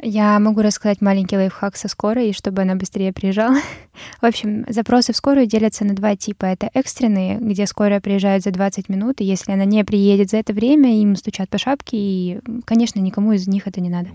[0.00, 3.56] Я могу рассказать маленький лайфхак со скорой, чтобы она быстрее приезжала.
[4.20, 6.46] в общем, запросы в скорую делятся на два типа.
[6.46, 10.52] Это экстренные, где скорая приезжает за 20 минут, и если она не приедет за это
[10.52, 14.10] время, им стучат по шапке, и, конечно, никому из них это не надо.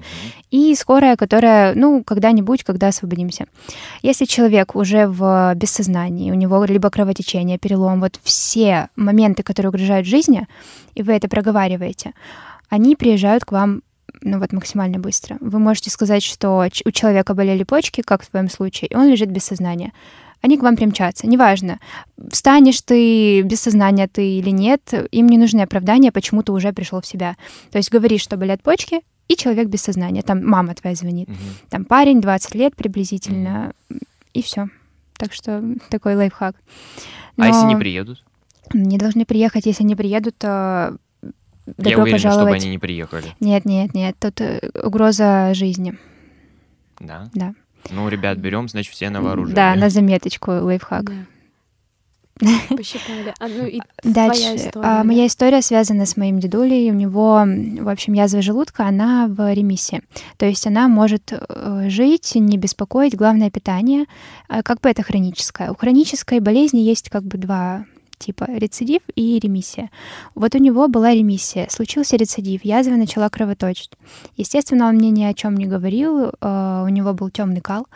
[0.52, 3.48] И скорая, которая, ну, когда-нибудь, когда освободимся.
[4.02, 10.08] Если человек уже в бессознании, у него либо кровотечение, перелом, вот все моменты, которые угрожают
[10.08, 10.48] жизни,
[10.96, 12.13] и вы это проговариваете,
[12.69, 13.82] они приезжают к вам
[14.21, 15.38] ну вот максимально быстро.
[15.39, 19.30] Вы можете сказать, что у человека болели почки, как в твоем случае, и он лежит
[19.30, 19.93] без сознания.
[20.41, 21.26] Они к вам примчатся.
[21.26, 21.80] Неважно,
[22.30, 26.99] встанешь ты без сознания ты или нет, им не нужны оправдания, почему ты уже пришел
[26.99, 27.38] в себя.
[27.71, 30.21] То есть говоришь, что болят почки, и человек без сознания.
[30.21, 31.30] Там мама твоя звонит.
[31.30, 31.38] Угу.
[31.69, 33.99] Там парень, 20 лет приблизительно, угу.
[34.34, 34.67] и все.
[35.17, 36.56] Так что такой лайфхак.
[37.38, 37.45] Но...
[37.45, 38.23] А если не приедут?
[38.73, 39.65] Не должны приехать.
[39.65, 40.97] Если не приедут, то
[41.65, 42.41] Добро Я уверен, пожаловать.
[42.41, 43.36] чтобы они не приехали.
[43.39, 45.97] Нет, нет, нет, тут э, угроза жизни.
[46.99, 47.30] Да?
[47.34, 47.54] Да.
[47.89, 49.56] Ну, ребят, берем, значит, все на вооружение.
[49.56, 51.06] Да, на заметочку лайфхак.
[51.06, 51.15] Да.
[52.69, 53.34] Посчитали.
[53.39, 54.56] А, ну, и Дальше.
[54.56, 55.04] История, а, да?
[55.04, 56.91] Моя история связана с моим дедулей.
[56.91, 60.02] У него, в общем, язва желудка, она в ремиссии.
[60.38, 63.15] То есть она может э, жить, не беспокоить.
[63.15, 64.06] Главное питание.
[64.47, 65.71] А как бы это хроническое.
[65.71, 67.86] У хронической болезни есть как бы два
[68.25, 69.89] типа рецидив и ремиссия.
[70.36, 73.91] Вот у него была ремиссия, случился рецидив, язва начала кровоточить.
[74.38, 77.88] Естественно, он мне ни о чем не говорил, э, у него был темный кал.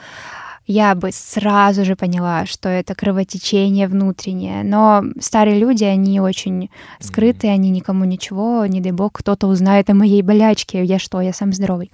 [0.70, 4.64] Я бы сразу же поняла, что это кровотечение внутреннее.
[4.64, 9.94] Но старые люди, они очень скрытые, они никому ничего, не дай бог, кто-то узнает о
[9.94, 10.84] моей болячке.
[10.84, 11.90] Я что, я сам здоровый.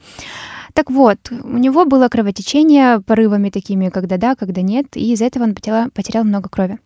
[0.73, 5.43] Так вот, у него было кровотечение порывами такими, когда да, когда нет, и из-за этого
[5.43, 6.79] он потерял, потерял много крови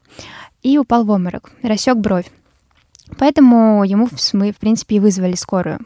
[0.63, 2.31] и упал в обморок, рассек бровь.
[3.17, 5.79] Поэтому ему мы, в принципе, и вызвали скорую.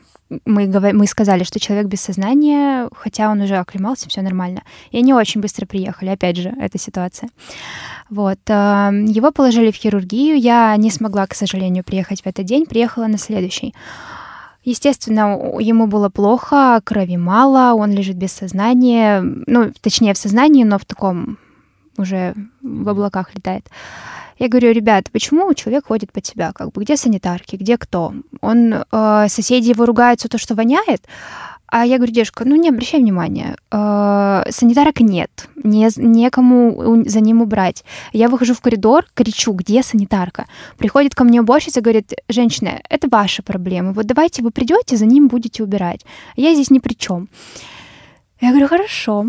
[0.46, 4.64] Мы, мы сказали, что человек без сознания, хотя он уже оклемался, все нормально.
[4.92, 7.30] И они очень быстро приехали, опять же, эта ситуация.
[8.10, 8.40] Вот.
[8.50, 10.38] А, его положили в хирургию.
[10.38, 13.76] Я не смогла, к сожалению, приехать в этот день, приехала на следующий.
[14.64, 20.78] Естественно, ему было плохо, крови мало, он лежит без сознания, ну, точнее, в сознании, но
[20.78, 21.40] в таком
[21.98, 23.68] уже в облаках летает.
[24.42, 26.52] Я говорю, ребят, почему человек ходит под себя?
[26.52, 28.12] Как бы где санитарки, где кто?
[28.42, 31.04] Он э, соседи его ругаются то, что воняет.
[31.68, 37.44] А я говорю, девушка, ну не обращай внимания, э, санитарок нет, не, некому за ним
[37.44, 37.86] убрать.
[38.14, 40.48] Я выхожу в коридор, кричу, где санитарка?
[40.80, 45.28] Приходит ко мне уборщица, говорит, женщина, это ваша проблема, вот давайте вы придете, за ним
[45.28, 46.04] будете убирать.
[46.36, 47.30] Я здесь ни при чем.
[48.42, 49.28] Я говорю, хорошо.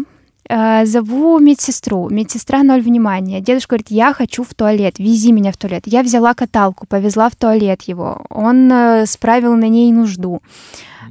[0.55, 2.11] Э, зову медсестру.
[2.11, 3.41] Медсестра ноль внимания.
[3.41, 5.85] Дедушка говорит, я хочу в туалет, вези меня в туалет.
[5.87, 8.27] Я взяла каталку, повезла в туалет его.
[8.29, 10.43] Он э, справил на ней нужду.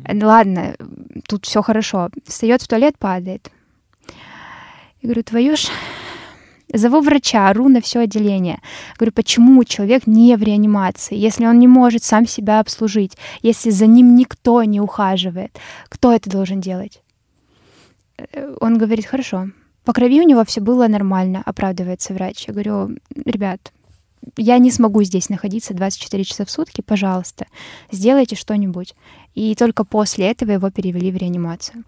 [0.08, 0.76] Ладно,
[1.28, 2.10] тут все хорошо.
[2.28, 3.50] Встает в туалет, падает.
[5.02, 5.70] Я говорю, твою ж...
[6.74, 8.60] Зову врача, ору на все отделение.
[8.98, 13.88] Говорю, почему человек не в реанимации, если он не может сам себя обслужить, если за
[13.88, 15.58] ним никто не ухаживает?
[15.90, 17.02] Кто это должен делать?
[18.60, 19.50] Он говорит, хорошо.
[19.84, 22.46] По крови у него все было нормально, оправдывается врач.
[22.48, 23.72] Я говорю, ребят,
[24.38, 27.48] я не смогу здесь находиться 24 часа в сутки, пожалуйста,
[27.92, 28.96] сделайте что-нибудь.
[29.34, 31.84] И только после этого его перевели в реанимацию.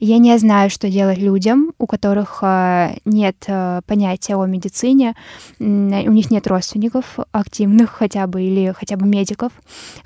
[0.00, 5.14] Я не знаю, что делать людям, у которых э, нет э, понятия о медицине,
[5.58, 9.52] у них нет родственников активных хотя бы или хотя бы медиков,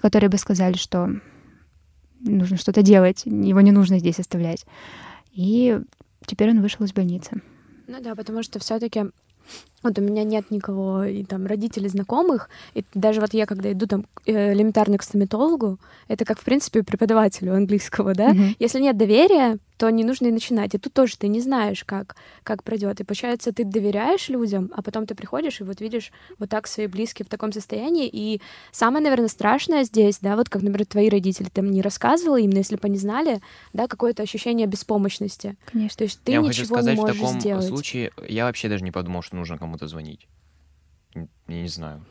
[0.03, 1.11] которые бы сказали, что
[2.21, 4.67] нужно что-то делать, его не нужно здесь оставлять.
[5.33, 5.81] И
[6.27, 7.43] теперь он вышел из больницы.
[7.87, 9.07] Ну да, потому что все-таки
[9.83, 13.87] вот у меня нет никого, и там родителей знакомых, и даже вот я, когда иду
[13.87, 18.57] там э, элементарно к стоматологу, это как, в принципе, преподавателю английского, да, mm-hmm.
[18.59, 20.75] если нет доверия, то не нужно и начинать.
[20.75, 23.01] И тут тоже ты не знаешь, как, как пройдет.
[23.01, 26.87] И получается, ты доверяешь людям, а потом ты приходишь и вот видишь вот так свои
[26.87, 28.07] близкие в таком состоянии.
[28.07, 32.59] И самое, наверное, страшное здесь, да, вот как, например, твои родители там не рассказывали, именно
[32.59, 33.41] если бы они знали,
[33.73, 35.57] да, какое-то ощущение беспомощности.
[35.73, 35.97] Конечно.
[35.97, 37.67] То есть ты я ничего хочу сказать, не можешь в таком сделать.
[37.67, 40.27] случае я вообще даже не подумал, что нужно кому-то звонить.
[41.15, 42.05] Я не знаю.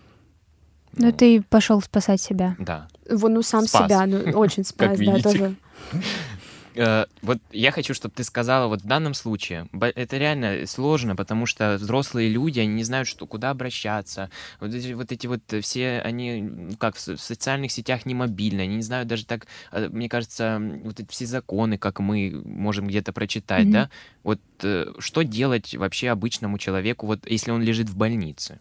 [0.93, 2.55] Ну, ты пошел спасать себя.
[2.59, 2.87] Да.
[3.09, 3.85] Вон, ну, сам Спас.
[3.85, 5.23] себя, ну, очень спас, да, видите.
[5.23, 5.55] тоже.
[6.75, 11.45] Э, Вот я хочу, чтобы ты сказала, вот в данном случае, это реально сложно, потому
[11.45, 14.29] что взрослые люди, они не знают, что, куда обращаться.
[14.61, 18.61] Вот эти вот, эти вот все, они, как в со- в социальных сетях не мобильны,
[18.61, 22.87] они не знают даже так, э, мне кажется, вот эти все законы, как мы можем
[22.87, 23.73] где-то прочитать, Мгм.
[23.73, 23.89] да?
[24.23, 28.59] Вот э, что делать вообще обычному человеку, вот если он лежит в больнице?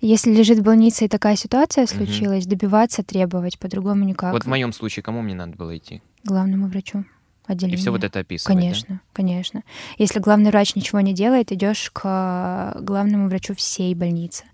[0.00, 4.32] Если лежит в больнице и такая ситуация случилась, добиваться, требовать, по-другому никак.
[4.32, 6.02] Вот в моем случае, кому мне надо было идти?
[6.24, 7.04] Главному врачу
[7.50, 7.76] И отделения.
[7.76, 8.60] все вот это описывать, да?
[8.60, 9.62] Конечно, конечно.
[9.98, 14.44] Если главный врач ничего не делает, идешь к главному врачу всей больницы.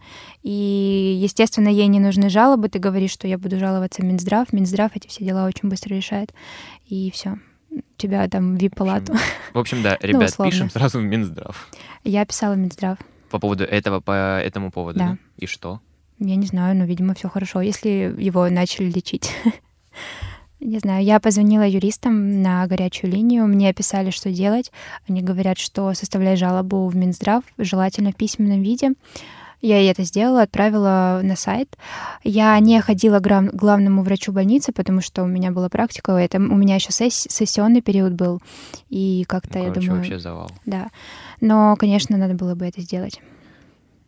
[0.43, 2.69] И, естественно, ей не нужны жалобы.
[2.69, 4.53] Ты говоришь, что я буду жаловаться в Минздрав.
[4.53, 6.33] Минздрав эти все дела очень быстро решает.
[6.87, 7.39] И все.
[7.97, 9.15] Тебя там в VIP-палату.
[9.53, 10.51] В общем, да, ребят, условно.
[10.51, 11.69] пишем сразу в Минздрав.
[12.05, 12.99] Я писала в Минздрав.
[13.31, 15.09] По поводу этого, по этому поводу, Да.
[15.11, 15.19] да?
[15.37, 15.81] И что?
[16.19, 19.31] Я не знаю, но, видимо, все хорошо, если его начали лечить.
[20.61, 24.73] Не знаю, я позвонила юристам на горячую линию, мне описали, что делать.
[25.09, 28.93] Они говорят, что составляй жалобу в Минздрав, желательно в письменном виде.
[29.63, 31.77] Я и это сделала, отправила на сайт.
[32.25, 36.57] Я не ходила к главному врачу больницы, потому что у меня была практика, это у
[36.57, 38.41] меня еще сесс- сессионный период был,
[38.91, 40.51] и как-то Ну, я думаю, вообще завал.
[40.67, 40.89] да.
[41.41, 43.21] Но, конечно, надо было бы это сделать.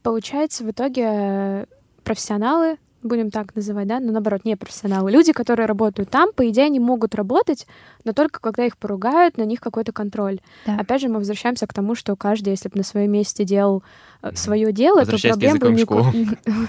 [0.03, 1.67] Получается, в итоге э,
[2.05, 6.67] профессионалы, будем так называть, да, но наоборот, не профессионалы, люди, которые работают там, по идее,
[6.67, 7.67] они могут работать,
[8.05, 10.41] но только когда их поругают, на них какой-то контроль.
[10.67, 10.77] Да.
[10.79, 13.83] Опять же, мы возвращаемся к тому, что каждый, если бы на своем месте делал
[14.23, 14.35] Мгм.
[14.37, 16.05] свое дело, то проблем бы нико-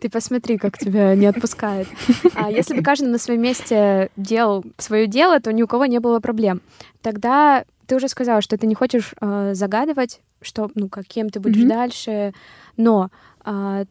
[0.00, 1.88] Ты посмотри, как тебя не отпускает.
[2.36, 5.98] А если бы каждый на своем месте делал свое дело, то ни у кого не
[5.98, 6.60] было проблем.
[7.02, 11.58] Тогда ты уже сказала, что ты не хочешь э, загадывать, что, ну, каким ты будешь
[11.62, 11.68] Мгм.
[11.68, 12.32] дальше,
[12.76, 13.10] но
[13.44, 13.88] вот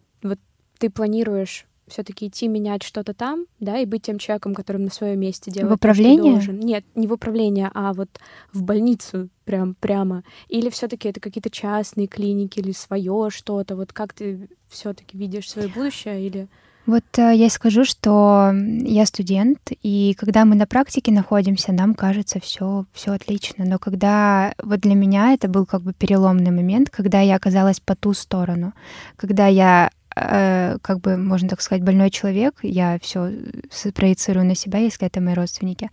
[0.78, 5.20] ты планируешь все-таки идти менять что-то там, да, и быть тем человеком, которым на своем
[5.20, 6.34] месте делает то, что управление?
[6.34, 6.60] должен.
[6.60, 8.10] Нет, не в управление, а вот
[8.52, 10.24] в больницу прям прямо.
[10.50, 13.76] Или все-таки это какие-то частные клиники или свое что-то.
[13.76, 16.48] Вот как ты все-таки видишь свое будущее или
[16.86, 22.40] Вот э, я скажу, что я студент, и когда мы на практике находимся, нам кажется
[22.42, 23.64] все все отлично.
[23.66, 27.96] Но когда вот для меня это был как бы переломный момент, когда я оказалась по
[27.96, 28.74] ту сторону,
[29.16, 33.32] когда я э, как бы, можно так сказать, больной человек, я все
[33.94, 35.90] проецирую на себя, если это мои родственники.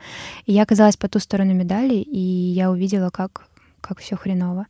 [0.46, 3.46] И я оказалась по ту сторону медали, и я увидела, как,
[3.80, 4.66] как все хреново.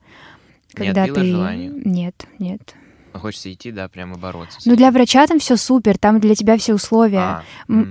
[0.79, 1.71] Не отбило желание?
[1.71, 2.75] Нет, нет.
[3.15, 4.59] Хочется идти, да, прямо бороться.
[4.65, 7.19] Ну, для врача там все супер, там для тебя все условия.
[7.19, 7.43] А.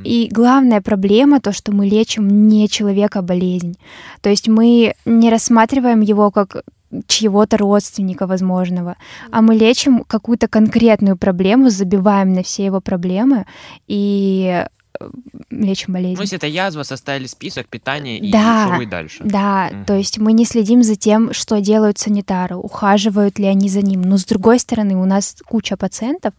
[0.03, 3.77] И главная проблема то, что мы лечим не человека, а болезнь.
[4.21, 6.63] То есть мы не рассматриваем его как
[7.07, 8.95] чьего-то родственника возможного,
[9.31, 13.45] а мы лечим какую-то конкретную проблему, забиваем на все его проблемы
[13.87, 14.65] и
[14.99, 15.09] э,
[15.49, 16.15] лечим болезнь.
[16.17, 19.23] Ну, если это язва, составили список питания и Да, что вы дальше.
[19.23, 19.85] Да, Мгм.
[19.85, 24.01] то есть мы не следим за тем, что делают санитары, ухаживают ли они за ним.
[24.01, 26.33] Но с другой стороны, у нас куча пациентов,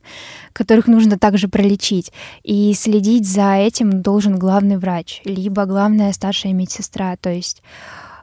[0.53, 2.13] которых нужно также пролечить.
[2.45, 7.63] И следить за этим должен главный врач, либо главная старшая медсестра, то есть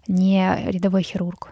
[0.08, 1.50] не рядовой хирург.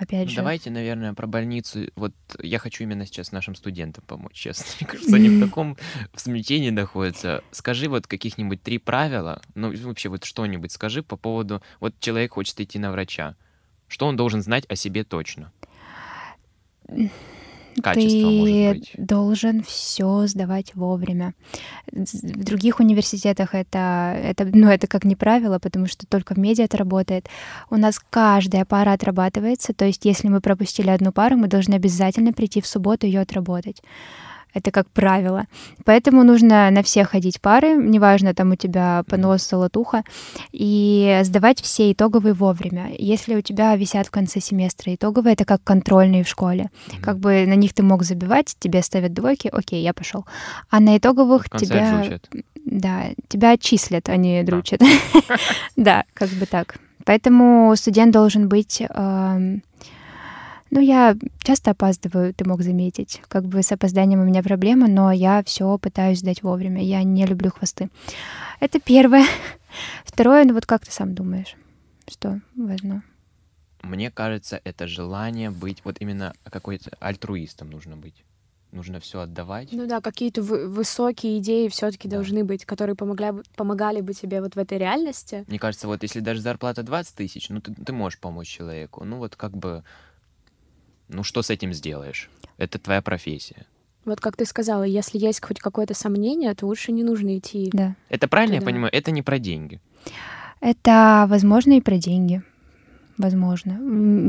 [0.00, 0.36] Опять Ну, же.
[0.36, 1.80] давайте, наверное, про больницу.
[1.94, 4.64] Вот я хочу именно сейчас нашим студентам помочь, честно.
[4.80, 5.76] Мне кажется, они в таком
[6.16, 7.44] смятении находятся.
[7.50, 11.62] Скажи вот каких-нибудь три правила, ну вообще вот что-нибудь скажи по поводу...
[11.80, 13.36] Вот человек хочет идти на врача.
[13.88, 15.52] Что он должен знать о себе точно?
[17.82, 18.94] Качество, ты может быть.
[18.96, 21.34] должен все сдавать вовремя.
[21.90, 26.64] В других университетах это, это, ну, это как не правило, потому что только в медиа
[26.64, 27.28] это работает.
[27.70, 32.32] У нас каждая пара отрабатывается, то есть если мы пропустили одну пару, мы должны обязательно
[32.32, 33.82] прийти в субботу ее отработать.
[34.54, 35.44] Это как правило.
[35.84, 40.02] Поэтому нужно на все ходить пары, неважно, там у тебя понос, золотуха,
[40.52, 42.90] и сдавать все итоговые вовремя.
[42.98, 46.70] Если у тебя висят в конце семестра итоговые, это как контрольные в школе.
[46.88, 47.02] Мгм.
[47.02, 50.26] Как бы на них ты мог забивать, тебе ставят двойки, окей, я пошел.
[50.68, 52.00] А на итоговых тебя...
[52.00, 52.28] отжучат.
[52.64, 54.80] Да, тебя отчислят, а не дручат.
[55.76, 56.76] Да, как бы так.
[57.04, 58.82] Поэтому студент должен быть...
[60.70, 63.20] Ну, я часто опаздываю, ты мог заметить.
[63.28, 66.82] Как бы с опозданием у меня проблема, но я все пытаюсь сдать вовремя.
[66.82, 67.88] Я не люблю хвосты.
[68.60, 69.24] Это первое.
[70.04, 71.56] Второе, ну вот как ты сам думаешь,
[72.08, 73.02] что важно?
[73.82, 78.24] Мне кажется, это желание быть вот именно какой-то альтруистом нужно быть.
[78.72, 79.70] Нужно все отдавать.
[79.72, 82.18] Ну да, какие-то вы- высокие идеи все-таки Да.
[82.18, 85.44] должны быть, которые помогли, помогали бы тебе вот в этой реальности.
[85.48, 89.02] Мне кажется, вот если даже зарплата 20 тысяч, ну ты, ты можешь помочь человеку.
[89.04, 89.82] Ну вот как бы,
[91.10, 92.30] ну что с этим сделаешь?
[92.58, 93.66] Это твоя профессия.
[94.04, 97.68] Вот как ты сказала, если есть хоть какое-то сомнение, то лучше не нужно идти.
[97.72, 97.94] Да.
[98.08, 98.66] Это правильно я Да.
[98.66, 98.90] понимаю?
[98.94, 99.80] Это не про деньги.
[100.60, 102.42] Это, возможно, и про деньги.
[103.18, 103.78] Возможно.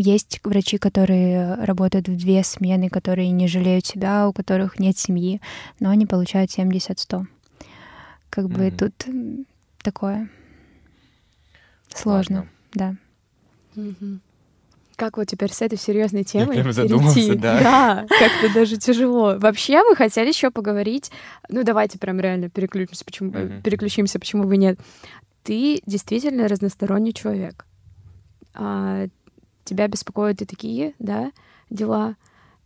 [0.01, 5.39] Есть врачи, которые работают в две смены, которые не жалеют себя, у которых нет семьи,
[5.79, 7.25] но они получают 70-100.
[8.29, 8.77] Как бы Мгм.
[8.77, 8.93] тут
[9.81, 10.29] такое
[11.93, 12.51] сложно, Ладно.
[12.73, 12.95] да.
[13.81, 14.21] Мгм.
[15.01, 17.35] Как вот теперь с этой серьезной темой прям задумался, перейти?
[17.39, 17.59] да.
[17.63, 19.35] Да, как-то даже тяжело.
[19.39, 21.09] Вообще мы хотели еще поговорить.
[21.49, 23.63] Ну давайте прям реально переключимся, почему Мгм.
[23.63, 24.79] переключимся, почему бы нет.
[25.41, 27.65] Ты действительно разносторонний человек.
[28.53, 29.07] А,
[29.63, 31.31] тебя беспокоят и такие, да,
[31.71, 32.15] дела.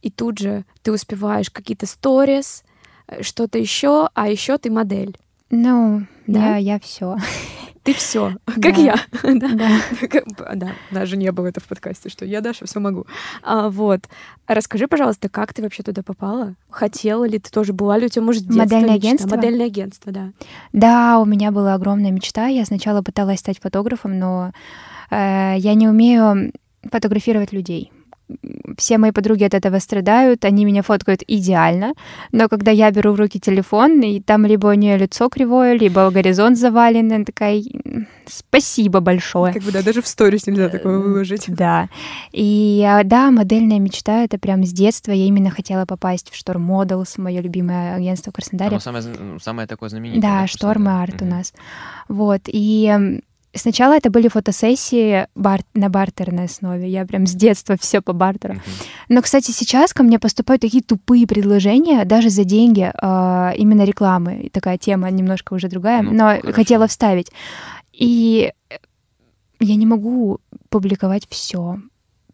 [0.02, 2.66] И тут же ты успеваешь какие-то сторис,
[3.08, 5.18] э, что-то еще, а еще ты модель.
[5.52, 6.58] Ну, Да?
[6.58, 7.16] я, я все.
[7.86, 8.82] Ты все, как Да.
[8.82, 8.96] я.
[9.24, 9.48] Да.
[9.48, 10.56] Да.
[10.56, 13.06] Да, даже не было это в подкасте, что я, Даша, все могу.
[13.44, 14.02] А, вот.
[14.48, 16.56] Расскажи, пожалуйста, как ты вообще туда попала?
[16.70, 17.72] Хотела ли ты тоже?
[17.74, 19.08] Была ли у тебя, может, Модельное мечта?
[19.08, 19.36] агентство?
[19.36, 20.32] Модельное агентство, да.
[20.74, 22.48] Да, у меня была огромная мечта.
[22.48, 24.52] Я сначала пыталась стать фотографом, но
[25.12, 26.52] э, я не умею
[26.92, 27.92] фотографировать людей.
[28.78, 31.94] Все мои подруги от этого страдают, они меня фоткают идеально,
[32.32, 36.10] но когда я беру в руки телефон, и там либо у нее лицо кривое, либо
[36.10, 39.54] горизонт завален, она такая, «М, спасибо большое.
[39.54, 41.46] Как бы, да, даже в сторис нельзя такое Э, выложить.
[41.48, 41.88] Да.
[42.32, 45.12] И а, да, модельная мечта это прям с детства.
[45.12, 48.72] Я именно хотела попасть в Шторм Models, мое любимое агентство в Краснодаре.
[48.72, 49.04] Оно самое,
[49.42, 50.22] самое такое знаменитое.
[50.22, 50.88] Да, в Шторм?
[50.88, 51.30] Арт у Мгм.
[51.38, 51.54] нас.
[52.08, 52.42] Вот.
[52.48, 53.20] И
[53.56, 56.88] сначала это были фотосессии бар- на бартерной основе.
[56.90, 58.56] Я прям с детства все по бартеру.
[59.10, 64.42] Но, кстати, сейчас ко мне поступают такие тупые предложения, даже за деньги, а, именно рекламы.
[64.44, 66.54] И Такая тема немножко уже другая, Ну, но хорошо.
[66.54, 67.32] хотела вставить.
[67.94, 68.76] И э,
[69.60, 70.40] я не могу
[70.70, 71.78] публиковать все.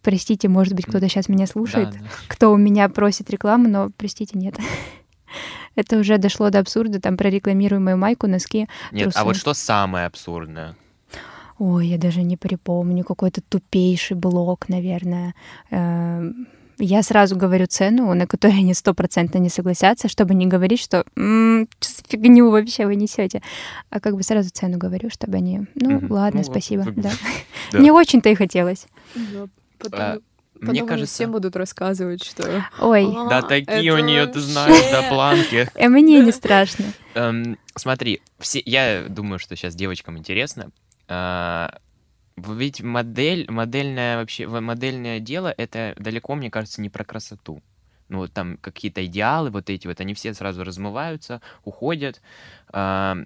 [0.02, 2.06] Простите, может быть, кто-то сейчас меня слушает, Да, да.
[2.28, 4.56] кто у меня просит рекламу, но, простите, нет.
[5.76, 8.68] Это уже дошло до абсурда, там прорекламирую мою майку, носки.
[8.92, 9.24] Нет, а трусы.
[9.26, 10.76] вот что самое абсурдное?
[11.64, 15.36] Ой, я даже не припомню, какой-то тупейший блок, наверное.
[15.70, 16.48] Эм,
[16.80, 21.68] Я сразу говорю цену, на которую они стопроцентно не согласятся, чтобы не говорить, что «М,
[21.80, 23.44] что за фигню вообще вы несете.
[23.92, 26.12] А как бы сразу цену говорю, чтобы они, ну Мгм.
[26.12, 27.12] ладно, Ну, спасибо, бы, да.
[27.72, 27.78] да.
[27.80, 28.88] Не очень-то и хотелось.
[29.14, 29.46] Да,
[29.78, 30.18] потом- А,
[30.60, 31.14] потом Мне кажется...
[31.14, 32.64] всем будут рассказывать, что...
[32.80, 35.70] Ой, «А, Да такие у нее, ты знаешь, до планки.
[35.76, 36.86] э, мне не страшно.
[37.14, 40.72] Эм, смотри, все, я думаю, что сейчас девочкам интересно.
[41.14, 41.78] А,
[42.38, 47.62] ведь модель, модельное вообще, модельное дело, это далеко, мне кажется, не про красоту.
[48.08, 52.22] Ну, там какие-то идеалы, вот эти вот, они все сразу размываются, уходят.
[52.74, 53.18] А,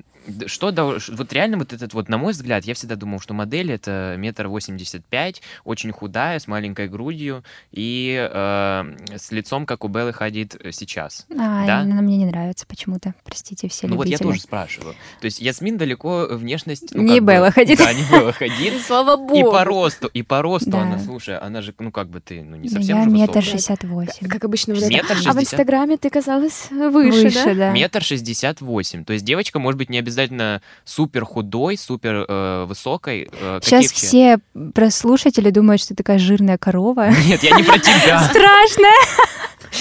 [0.48, 0.72] что
[1.10, 4.48] вот реально вот этот вот, на мой взгляд, я всегда думал, что модель это метр
[4.48, 10.56] восемьдесят пять, очень худая, с маленькой грудью и э, с лицом, как у Беллы Хадид
[10.72, 11.28] сейчас.
[11.32, 11.80] А, Да?
[11.82, 13.14] она мне не нравится почему-то.
[13.24, 14.28] Простите, все Ну вот я любители.
[14.30, 14.96] тоже спрашиваю.
[15.22, 16.96] То есть Ясмин далеко внешность...
[16.96, 17.78] ну, Не бы- Белла Хадид.
[17.78, 18.82] Да, не Белла Хадид.
[18.86, 19.38] Слава богу!
[19.38, 20.82] И по росту, и по росту Да.
[20.82, 23.84] она, слушай, она же, ну как бы ты, ну не Ну, совсем Я метр шестьдесят
[23.84, 24.28] восемь.
[24.28, 24.72] Как обычно.
[24.74, 25.40] Метр А в?
[25.40, 27.54] Инстаграме ты казалась выше, да?
[27.54, 27.72] да.
[27.74, 29.04] Метр шестьдесят восемь.
[29.06, 33.30] То есть девочка может быть не обязательно супер худой, супер э, высокой.
[33.32, 34.40] э, Сейчас все
[34.74, 37.10] прослушатели думают, что ты такая жирная корова.
[37.28, 38.20] Нет, я не про тебя.
[38.30, 38.88] Страшно!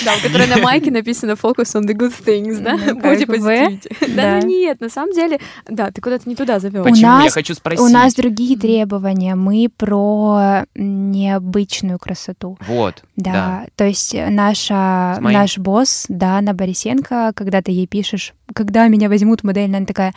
[0.04, 2.76] Да, у которой на майке написано «Focus on the good things», да?
[2.76, 3.80] Бы, positivity.
[4.14, 4.40] Да да.
[4.42, 6.84] ну нет, на самом деле, да, ты куда-то не туда завел.
[6.84, 7.22] Почему?
[7.22, 7.80] Я хочу спросить.
[7.84, 9.34] У нас другие требования.
[9.34, 12.58] Мы про необычную красоту.
[12.66, 13.66] Вот, Да, да.
[13.76, 19.74] то есть наша, наш босс, Дана Борисенко, когда ты ей пишешь, когда меня возьмут модель,
[19.74, 20.14] она такая,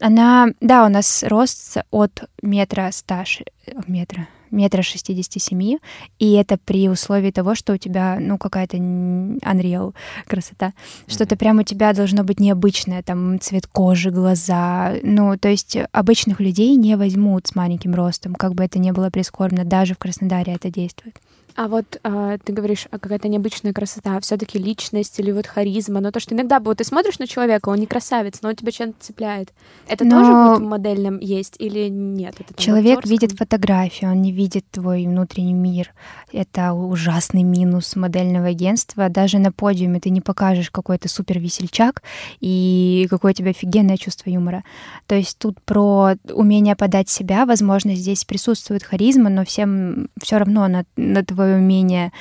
[0.00, 3.44] она, да, у нас рост от метра ста, ши-
[3.86, 5.78] метра, метра шестидесяти семи,
[6.18, 9.94] и это при условии того, что у тебя, ну, какая-то unreal
[10.26, 11.12] красота, mm-hmm.
[11.12, 16.40] что-то прямо у тебя должно быть необычное, там, цвет кожи, глаза, ну, то есть обычных
[16.40, 20.54] людей не возьмут с маленьким ростом, как бы это ни было прискорбно, даже в Краснодаре
[20.54, 21.16] это действует.
[21.58, 26.12] А вот э, ты говоришь, а какая-то необычная красота, все-таки личность или вот харизма, но
[26.12, 28.94] то, что иногда вот ты смотришь на человека, он не красавец, но он тебя чем-то
[29.00, 29.52] цепляет.
[29.88, 30.20] Это но...
[30.20, 32.36] тоже вот в модельном есть или нет?
[32.38, 35.92] Это Человек видит фотографию, он не видит твой внутренний мир.
[36.32, 39.08] Это ужасный минус модельного агентства.
[39.08, 42.04] Даже на подиуме ты не покажешь какой-то супер весельчак
[42.38, 44.62] и какое у тебя офигенное чувство юмора.
[45.08, 50.68] То есть тут про умение подать себя, возможно, здесь присутствует харизма, но всем все равно
[50.68, 52.12] на, на твой свое умение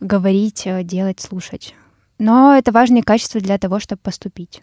[0.00, 1.74] говорить, э, делать, слушать.
[2.18, 4.62] Но это важные качества для того, чтобы поступить.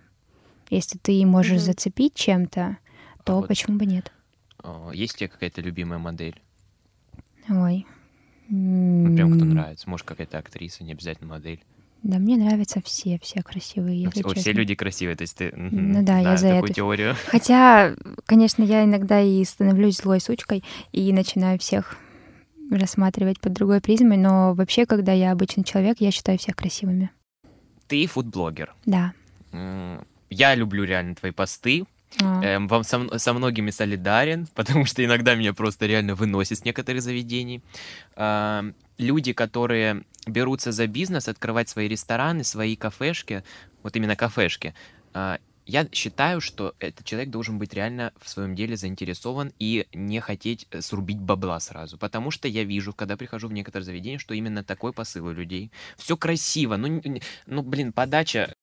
[0.70, 1.66] Если ты можешь mm-hmm.
[1.66, 2.78] зацепить чем-то,
[3.24, 4.12] то а вот почему бы нет?
[4.94, 6.42] Есть у тебя какая-то любимая модель?
[7.50, 7.86] Ой.
[8.50, 9.90] Ну, прям кто нравится.
[9.90, 11.64] Может, какая-то актриса, не обязательно модель.
[12.02, 14.04] Да, мне нравятся все, все красивые.
[14.04, 16.74] Если все, все люди красивые, то есть ты ну, да, я за такую это.
[16.74, 17.16] теорию.
[17.28, 17.96] Хотя,
[18.26, 21.98] конечно, я иногда и становлюсь злой сучкой и начинаю всех
[22.72, 27.12] рассматривать под другой призмой, но вообще, когда я обычный человек, я считаю всех красивыми.
[27.88, 28.74] Ты фудблогер.
[28.86, 29.14] Да.
[30.30, 31.86] Я люблю реально твои посты.
[32.22, 32.44] А.
[32.44, 37.02] Эм, вам со, со многими солидарен, потому что иногда меня просто реально выносит с некоторых
[37.02, 37.62] заведений.
[38.16, 43.44] Э, люди, которые берутся за бизнес, открывать свои рестораны, свои кафешки,
[43.82, 44.74] вот именно кафешки,
[45.14, 50.20] э, я считаю, что этот человек должен быть реально в своем деле заинтересован и не
[50.20, 51.98] хотеть э, срубить бабла сразу.
[51.98, 55.72] Потому что я вижу, когда прихожу в некоторые заведения, что именно такой посыл у людей.
[55.98, 56.76] Все красиво.
[56.78, 57.02] Ну,
[57.46, 58.54] ну блин, подача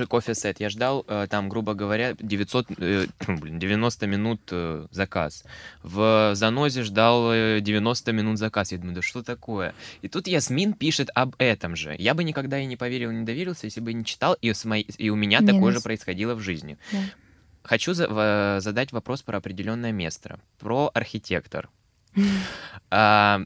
[0.00, 0.60] же кофе-сет.
[0.60, 5.44] Я ждал э, там, грубо говоря, 900, э, блин, 90 минут э, заказ.
[5.82, 7.30] В Занозе ждал
[7.60, 8.72] 90 минут заказ.
[8.72, 9.74] Я думаю, да что такое?
[10.02, 11.94] И тут Ясмин пишет об этом же.
[11.98, 14.86] Я бы никогда и не поверил, не доверился, если бы не читал, и, с моей,
[14.98, 15.54] и у меня Минус.
[15.54, 16.78] такое же происходило в жизни.
[16.92, 16.98] Да.
[17.62, 21.68] Хочу за, в, задать вопрос про определенное место, про архитектор.
[22.92, 23.42] А,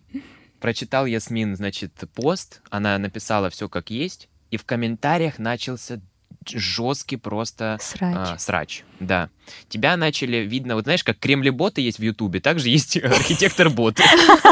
[0.59, 6.01] прочитал Ясмин, значит, пост, она написала все как есть, и в комментариях начался
[6.51, 8.17] жесткий просто срач.
[8.17, 8.85] А, срач.
[9.01, 9.31] Да.
[9.69, 14.03] Тебя начали видно, вот знаешь, как кремли-боты есть в Ютубе, также есть архитектор-боты,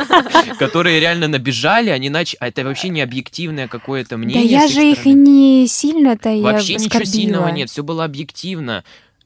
[0.58, 2.38] которые реально набежали, они начали...
[2.40, 4.58] А это вообще не объективное какое-то мнение.
[4.58, 8.84] Да я же их и не сильно-то Вообще ничего сильного нет, все было объективно.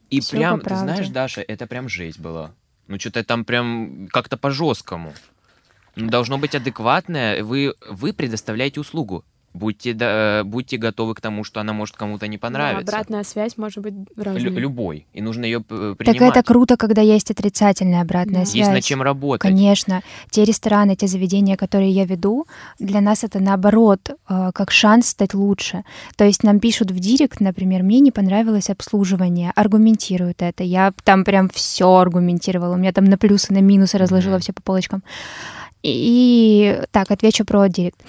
[0.09, 2.51] И прям, ты знаешь, Даша, это прям жесть была.
[2.87, 5.13] Ну, что-то там прям как-то по-жесткому.
[5.95, 7.43] Ну, должно быть адекватное.
[7.43, 12.37] Вы, вы предоставляете услугу будьте, да, будьте готовы к тому, что она может кому-то не
[12.37, 12.85] понравиться.
[12.85, 14.43] Да, обратная связь может быть разной.
[14.43, 15.07] Лю- любой.
[15.13, 15.97] И нужно ее принимать.
[15.97, 18.45] Так это круто, когда есть отрицательная обратная да.
[18.45, 18.55] связь.
[18.55, 19.41] Есть над чем работать.
[19.41, 20.01] Конечно.
[20.29, 22.45] Те рестораны, те заведения, которые я веду,
[22.79, 25.83] для нас это наоборот, э, как шанс стать лучше.
[26.15, 30.63] То есть нам пишут в директ, например, мне не понравилось обслуживание, аргументируют это.
[30.63, 32.75] Я там прям все аргументировала.
[32.75, 34.41] У меня там на плюсы, на минусы разложила mm-hmm.
[34.41, 35.03] все по полочкам.
[35.83, 37.99] И так, отвечу про директ.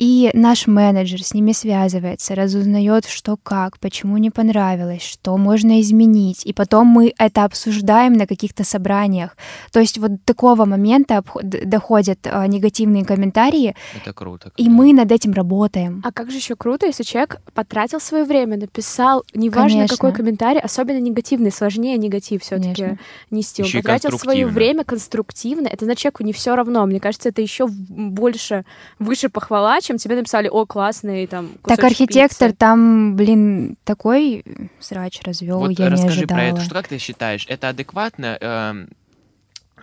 [0.00, 6.46] И наш менеджер с ними связывается, разузнает, что как, почему не понравилось, что можно изменить.
[6.46, 9.36] И потом мы это обсуждаем на каких-то собраниях.
[9.70, 13.76] То есть вот такого момента доходят а, негативные комментарии.
[14.02, 14.50] Это круто.
[14.56, 16.00] И мы над этим работаем.
[16.02, 19.96] А как же еще круто, если человек потратил свое время, написал, неважно Конечно.
[19.98, 22.96] какой комментарий, особенно негативный, сложнее негатив все-таки
[23.30, 23.60] нести.
[23.60, 25.68] Он еще потратил свое время конструктивно.
[25.68, 26.86] Это значит, человеку не все равно.
[26.86, 28.64] Мне кажется, это еще больше,
[28.98, 32.58] выше похвала, чем тебе написали, о, классный, там, Так архитектор пиццы.
[32.58, 34.44] там, блин, такой
[34.78, 36.38] срач развел, вот я расскажи не ожидала.
[36.38, 38.38] про это, что как ты считаешь, это адекватно?
[38.40, 38.86] Э,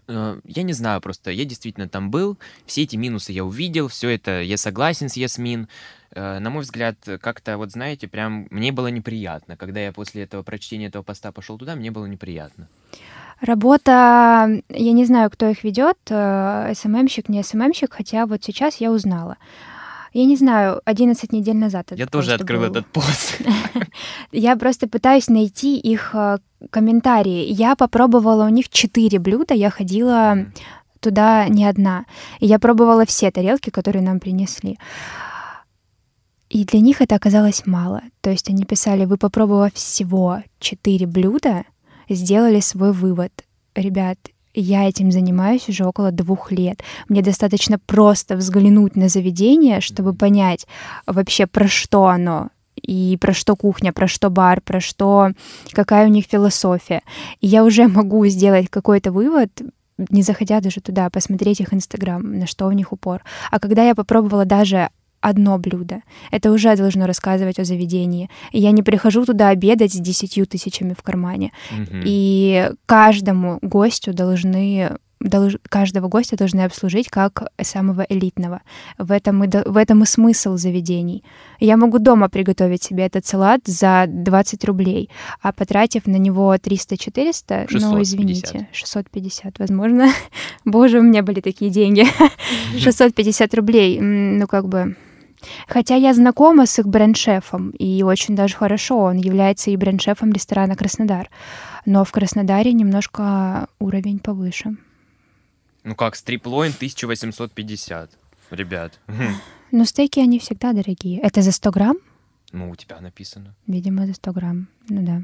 [0.08, 4.10] э, я не знаю просто, я действительно там был, все эти минусы я увидел, все
[4.10, 5.68] это, я согласен с Ясмин.
[6.12, 9.58] Э, на мой взгляд, как-то, вот знаете, прям мне было неприятно.
[9.58, 12.70] Когда я после этого прочтения этого поста пошел туда, мне было неприятно.
[13.42, 18.90] Работа, я не знаю, кто их ведет, э, СММщик, не СММщик, хотя вот сейчас я
[18.90, 19.36] узнала
[20.14, 21.92] я не знаю, 11 недель назад.
[21.92, 22.68] Я тоже открыл был.
[22.68, 23.42] этот пост.
[24.32, 26.38] Я просто пытаюсь найти их э,
[26.70, 27.46] комментарии.
[27.50, 30.48] Я попробовала у них 4 блюда, я ходила
[31.00, 32.06] туда не одна.
[32.40, 34.78] И я пробовала все тарелки, которые нам принесли.
[36.50, 38.02] И для них это оказалось мало.
[38.22, 41.64] То есть они писали, вы попробовав всего 4 блюда,
[42.10, 43.32] сделали свой вывод.
[43.76, 44.18] Ребят,
[44.62, 46.82] я этим занимаюсь уже около двух лет.
[47.10, 50.68] Мне достаточно просто взглянуть на заведение, чтобы понять
[51.06, 52.50] вообще про что оно,
[52.82, 55.32] и про что кухня, про что бар, про что
[55.72, 57.02] какая у них философия.
[57.42, 59.52] И я уже могу сделать какой-то вывод
[60.10, 63.24] не заходя даже туда, посмотреть их Инстаграм, на что у них упор.
[63.50, 64.90] А когда я попробовала даже
[65.22, 66.02] одно блюдо.
[66.32, 68.30] Это уже должно рассказывать о заведении.
[68.52, 71.52] Я не прихожу туда обедать с десятью тысячами в кармане.
[71.72, 72.04] Мгм.
[72.06, 78.62] И каждому гостю должны долж- каждого гостя должны обслужить как самого элитного.
[78.98, 81.24] В этом, и, в этом и смысл заведений.
[81.60, 85.10] Я могу дома приготовить себе этот салат за 20 рублей,
[85.42, 88.04] а потратив на него 300-400, ну, 650.
[88.04, 90.10] извините, 650, возможно.
[90.66, 92.06] Боже, у меня были такие деньги.
[92.78, 94.96] 650 рублей, ну, как бы...
[95.68, 98.98] Хотя я знакома с их бренд-шефом, и очень даже хорошо.
[98.98, 101.30] Он является и бренд-шефом ресторана «Краснодар».
[101.86, 104.76] Но в Краснодаре немножко уровень повыше.
[105.84, 108.12] Ну как, стриплоин 1850,
[108.52, 109.00] ребят.
[109.72, 111.20] Но стейки, они всегда дорогие.
[111.20, 111.98] Это за 100 грамм?
[112.52, 113.56] Ну, у тебя написано.
[113.68, 114.68] Видимо, за 100 грамм.
[114.90, 115.24] Ну да.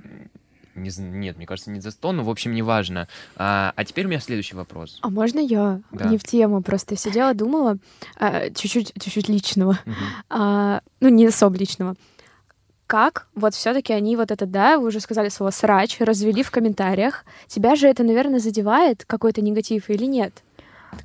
[0.76, 3.08] Не нет, мне кажется, не за 100, но, в общем, неважно.
[3.36, 5.00] А, а теперь у меня следующий вопрос.
[5.02, 5.82] А можно я?
[5.92, 6.06] Да.
[6.06, 7.78] Не в тему, просто сидела, думала,
[8.18, 9.78] а, чуть-чуть, чуть-чуть личного.
[10.30, 11.96] А, ну, не особо личного.
[12.88, 17.26] Как вот все-таки они вот это, да, вы уже сказали слово срач, развели в комментариях.
[17.48, 20.44] Тебя же это, наверное, задевает какой-то негатив или нет?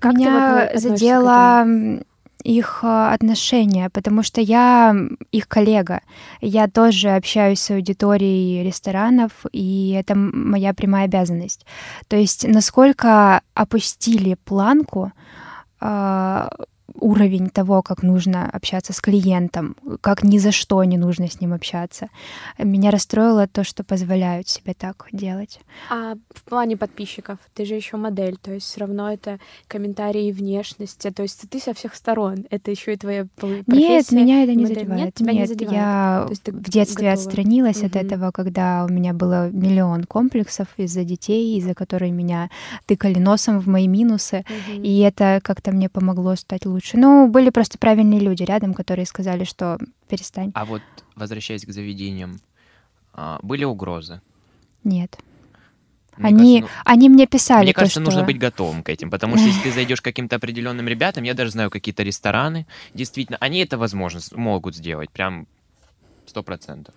[0.00, 1.66] Как ты вот Меня относишься к задело
[2.44, 4.94] их а, отношения, потому что я
[5.32, 6.00] их коллега.
[6.40, 11.66] Я тоже общаюсь с аудиторией ресторанов, и это моя прямая обязанность.
[12.08, 15.12] То есть насколько опустили планку,
[15.80, 16.50] а,
[17.00, 21.52] уровень того, как нужно общаться с клиентом, как ни за что не нужно с ним
[21.52, 22.08] общаться.
[22.58, 25.60] Меня расстроило то, что позволяют себе так делать.
[25.90, 31.10] А в плане подписчиков, ты же еще модель, то есть все равно это комментарии внешности,
[31.10, 33.66] то есть ты со всех сторон, это еще и твоя профессия.
[33.66, 34.76] Нет, меня это не модель.
[34.78, 35.04] задевает.
[35.04, 35.76] Нет, тебя не Нет, задевает.
[35.78, 37.12] я в детстве готова.
[37.12, 38.06] отстранилась от Мгм.
[38.06, 42.50] этого, когда у меня было миллион комплексов из-за детей, из-за которых меня
[42.86, 44.44] тыкали носом в мои минусы.
[44.48, 44.82] Мгм.
[44.82, 46.87] И это как-то мне помогло стать лучше.
[46.96, 49.78] Ну, были просто правильные люди рядом, которые сказали, что
[50.08, 50.52] перестань.
[50.54, 50.82] А вот,
[51.16, 52.40] возвращаясь к заведениям,
[53.12, 54.20] а, были угрозы?
[54.84, 55.18] Нет.
[56.16, 58.10] Мне Они, кажется, они мне ну, писали мне то, кажется, что...
[58.10, 61.34] нужно быть готовым к этим, потому что если ты зайдешь к каким-то определенным ребятам, я
[61.34, 65.46] даже знаю какие-то рестораны, действительно, они это возможно с- могут сделать, прям
[66.26, 66.94] сто процентов.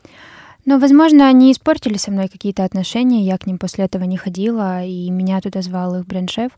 [0.66, 4.84] Ну, возможно, они испортили со мной какие-то отношения, я к ним после этого не ходила,
[4.84, 6.52] и меня туда звал их бренд-шеф.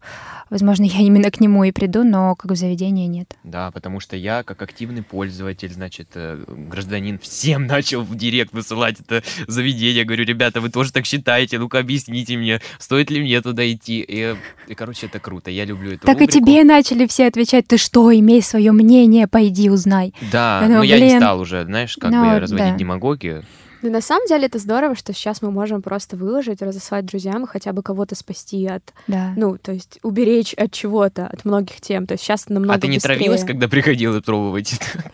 [0.50, 3.34] Возможно, я именно к нему и приду, но как в заведение нет.
[3.44, 9.00] Да, потому что я, как активный пользователь, значит, э, гражданин, всем начал в директ высылать
[9.00, 10.04] это заведение.
[10.04, 11.58] Говорю, ребята, вы тоже так считаете?
[11.58, 14.02] Ну-ка, объясните мне, стоит ли мне туда идти?
[14.02, 14.36] И,
[14.68, 16.46] и, короче, это круто, я люблю эту Так и рубрику.
[16.46, 20.14] тебе начали все отвечать, ты что, имей свое мнение, пойди узнай.
[20.32, 22.78] Да, Я но я не стал уже, знаешь, как Ну, бы разводить да.
[22.78, 23.44] демагогию.
[23.84, 27.48] Ну, на самом деле это здорово, что сейчас мы можем просто выложить, разослать друзьям и
[27.48, 29.34] хотя бы кого-то спасти от, Да.
[29.36, 32.08] ну, то есть уберечь от чего-то, от многих тем.
[32.08, 33.18] То есть сейчас намного а ты не быстрее.
[33.18, 35.04] травилась, когда приходила пробовать это?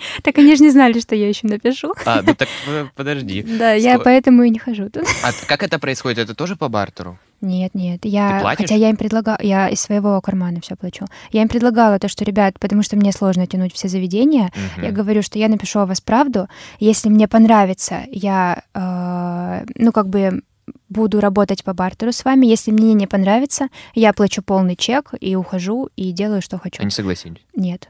[0.22, 1.94] Так они же не знали, что я еще напишу.
[2.04, 3.42] А, ну так э, подожди.
[3.60, 5.04] Да, я поэтому и не хожу тут.
[5.22, 6.18] А как это происходит?
[6.18, 7.18] Это тоже по бартеру?
[7.40, 11.06] Нет, нет, я, хотя я им предлагала, я из своего кармана все плачу.
[11.32, 14.84] Я им предлагала то, что, ребят, потому что мне сложно тянуть все заведения, Мгм.
[14.84, 16.48] я говорю, что я напишу о вас правду.
[16.80, 20.42] Если мне понравится, я, э, ну, как бы
[20.90, 22.46] буду работать по бартеру с вами.
[22.46, 26.82] Если мне не понравится, я плачу полный чек и ухожу и делаю, что хочу.
[26.82, 27.40] Они согласились.
[27.54, 27.88] Нет.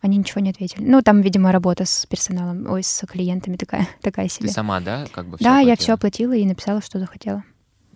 [0.00, 0.84] Они ничего не ответили.
[0.84, 4.48] Ну, там, видимо, работа с персоналом, ой, с клиентами такая, такая себе.
[4.48, 5.76] Ты сама, да, как бы да, я оплатила?
[5.76, 7.42] все оплатила и написала, что захотела.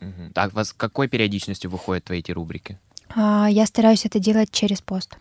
[0.01, 0.33] Мгм.
[0.33, 2.79] Так, вас какой периодичностью выходят твои эти рубрики?
[3.15, 5.17] А, я стараюсь это делать через пост.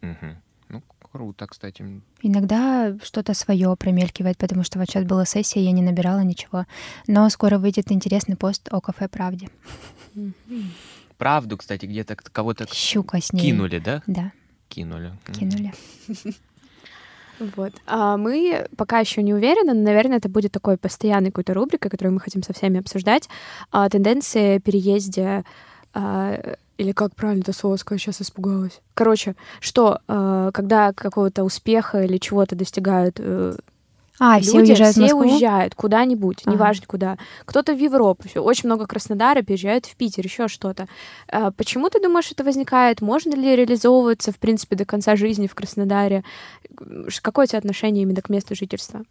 [0.00, 0.36] Мгм.
[0.70, 0.82] Ну,
[1.12, 1.84] круто, кстати.
[2.22, 6.64] Иногда что-то свое промелькивает, потому что вот сейчас была сессия, я не набирала ничего.
[7.06, 9.50] Но скоро выйдет интересный пост о кафе «Правде».
[11.18, 13.42] Правду, кстати, где-то кого-то к- Щука с ней.
[13.42, 14.02] кинули, да?
[14.06, 14.32] Да,
[14.72, 15.12] Кинули.
[15.32, 15.72] Кинули.
[17.56, 17.72] Вот.
[17.86, 22.14] А мы пока еще не уверены, но, наверное, это будет такой постоянной какой-то рубрикой, которую
[22.14, 23.28] мы хотим со всеми обсуждать.
[23.72, 25.42] А, тенденции переезде
[25.92, 28.80] а, или как правильно это слово сказать, сейчас испугалась.
[28.94, 33.18] Короче, что, а, когда какого-то успеха или чего-то достигают
[34.24, 35.20] А, все люди, уезжают в все Москву?
[35.32, 36.54] уезжают куда-нибудь, Ага.
[36.54, 37.18] неважно куда.
[37.44, 38.40] Кто-то в Европу, всё.
[38.42, 40.86] очень много Краснодара переезжают в Питер, еще что-то.
[41.28, 43.00] А, почему ты думаешь, это возникает?
[43.00, 46.22] Можно ли реализовываться, в принципе, до конца жизни в Краснодаре?
[47.20, 49.02] Какое у тебя отношение именно к месту жительства?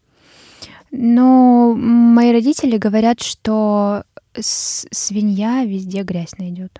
[0.91, 4.03] Ну, мои родители говорят, что
[4.39, 6.79] свинья везде грязь найдет.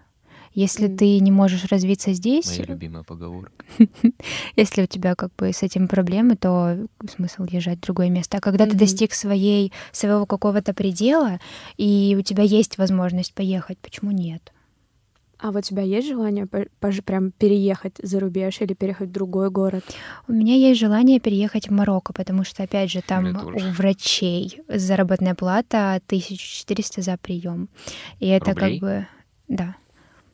[0.53, 0.97] Если М.
[0.97, 3.51] ты не можешь развиться здесь, Моя любимая поговорка.
[4.57, 6.77] если у тебя как бы с этим проблемы, то
[7.09, 8.37] смысл езжать в другое место.
[8.37, 8.79] А когда ты Мгм.
[8.79, 11.39] достиг своей, своего какого-то предела,
[11.77, 14.51] и у тебя есть возможность поехать, почему нет?
[15.39, 19.11] А вот у тебя есть желание по- пож- прям переехать за рубеж или переехать в
[19.11, 19.83] другой город?
[20.27, 25.33] У меня есть желание переехать в Марокко, потому что, опять же, там у врачей заработная
[25.33, 27.69] плата 1400 за прием.
[28.19, 28.79] И это Рублей?
[28.79, 29.07] как бы...
[29.47, 29.75] Да.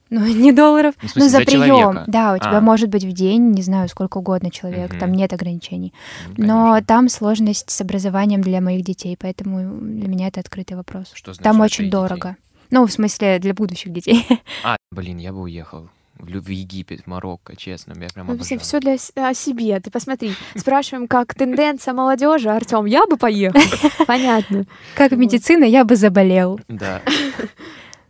[0.10, 1.66] Ну, не долларов, Ну, смысле, но за, за прием.
[1.66, 2.04] человека?
[2.08, 2.62] Да, у тебя А.
[2.62, 5.18] может быть в день, не знаю, сколько угодно человек, там Мгм.
[5.18, 5.94] нет ограничений.
[6.38, 11.12] Ну, Но там сложность с образованием для моих детей, поэтому для меня это открытый вопрос.
[11.14, 11.92] Что значит там очень детей?
[11.92, 12.36] дорого.
[12.72, 14.26] Ну, в смысле, для будущих детей.
[14.64, 15.90] А, блин, я бы уехал
[16.20, 18.60] в, Египет, в Марокко, честно, я прям Мы обожаю.
[18.60, 19.80] все для о себе.
[19.80, 20.34] Ты посмотри.
[20.56, 22.86] Спрашиваем, как тенденция молодежи, Артем.
[22.86, 23.60] Я бы поехал.
[24.08, 24.66] Понятно.
[24.96, 25.20] Как Вот.
[25.20, 26.60] медицина, я бы заболел.
[26.68, 27.02] Да.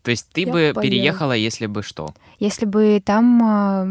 [0.07, 0.81] То есть ты Я бы поела.
[0.81, 2.15] переехала, если бы что?
[2.39, 3.85] Если бы там а,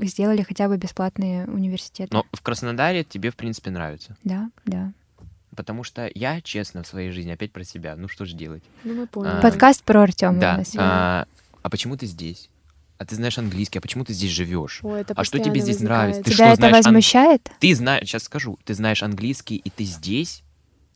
[0.00, 2.08] сделали хотя бы бесплатные университеты.
[2.14, 4.16] Но в Краснодаре тебе, в принципе, нравится.
[4.24, 4.94] Да, да.
[5.54, 8.62] Потому что я, честно, в своей жизни, опять про себя, ну что же делать?
[8.84, 9.34] Ну, мы поняли.
[9.36, 10.40] А, Подкаст про Артема.
[10.40, 10.62] да.
[10.78, 11.26] А,
[11.62, 12.48] а почему ты здесь?
[12.96, 14.80] А ты знаешь английский, а почему ты здесь живешь?
[14.82, 16.20] Ой, это А что тебе здесь нравится?
[16.20, 16.24] возникает.
[16.24, 17.50] Ты Тебя что, это знаешь ан- возмущает?
[17.60, 20.42] Ты знаешь, сейчас скажу, ты знаешь английский, и ты здесь?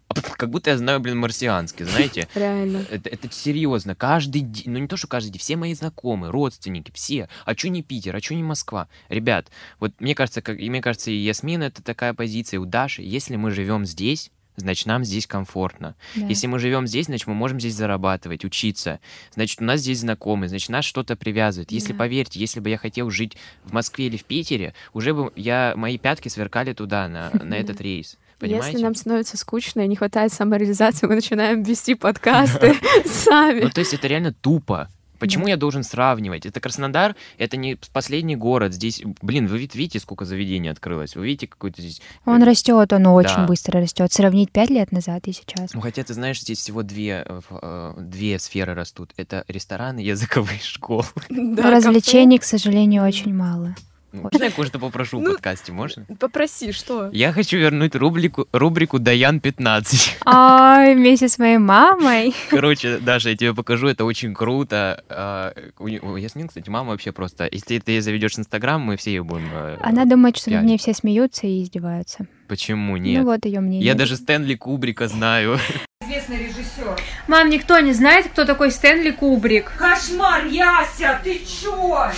[0.08, 2.28] А Как будто я знаю, блин, марсианский, знаете?
[2.34, 2.84] Реально.
[2.90, 3.94] Это, это серьезно.
[3.94, 7.28] Каждый день, ну не то, что каждый день, все мои знакомые, родственники, все.
[7.44, 8.88] А чё не Питер, а чё не Москва?
[9.08, 9.48] Ребят,
[9.80, 13.02] вот мне кажется, как, и мне кажется, и Ясмин это такая позиция, и у Даши,
[13.02, 15.94] если мы живем здесь, значит, нам здесь комфортно.
[16.16, 16.26] Да.
[16.26, 18.98] Если мы живем здесь, значит, мы можем здесь зарабатывать, учиться.
[19.34, 21.70] Значит, у нас здесь знакомые, значит, нас что-то привязывает.
[21.70, 21.98] Если, Да.
[21.98, 25.96] поверьте, если бы я хотел жить в Москве или в Питере, уже бы я, мои
[25.98, 28.16] пятки сверкали туда, на, на этот рейс.
[28.38, 28.68] Понимаете?
[28.68, 32.74] Если нам становится скучно и не хватает самореализации, мы начинаем вести подкасты
[33.04, 33.62] сами.
[33.62, 34.88] Ну, то есть это реально тупо.
[35.18, 36.46] Почему я должен сравнивать?
[36.46, 38.72] Это Краснодар, это не последний город.
[38.72, 41.16] Здесь, блин, вы вид- видите, сколько заведений открылось?
[41.16, 42.00] Вы видите, какой-то здесь...
[42.24, 44.12] Он растет, он очень быстро растет.
[44.12, 45.74] Сравнить пять лет назад и сейчас.
[45.74, 49.12] Ну, хотя, ты знаешь, здесь всего две, э, э, две сферы растут.
[49.16, 51.04] Это рестораны языковые школы.
[51.28, 53.74] Да, Развлечений, к сожалению, очень мало.
[54.12, 56.06] Ну, Можно я кое-что попрошу в Ну, подкасте, можно?
[56.18, 57.10] Попроси, что?
[57.12, 60.18] Я хочу вернуть рубрику, рубрику Даян 15.
[60.24, 62.34] Ай, вместе с моей мамой.
[62.50, 65.04] Короче, Даша, я тебе покажу, это очень круто.
[65.10, 65.86] А, У
[66.16, 67.48] Ясмин, кстати, мама вообще просто...
[67.52, 69.50] Если ты ее заведешь в Инстаграм, мы все ее будем...
[69.52, 72.26] э, Она думает, что над ней все смеются и издеваются.
[72.48, 73.22] Почему нет?
[73.22, 73.86] Ну вот ее мнение.
[73.86, 75.58] Я даже Стэнли Кубрика знаю.
[76.02, 76.96] известный режиссер.
[77.26, 79.72] Мам, никто не знает, кто такой Стэнли Кубрик.
[79.76, 82.10] Кошмар, Яся, ты чё?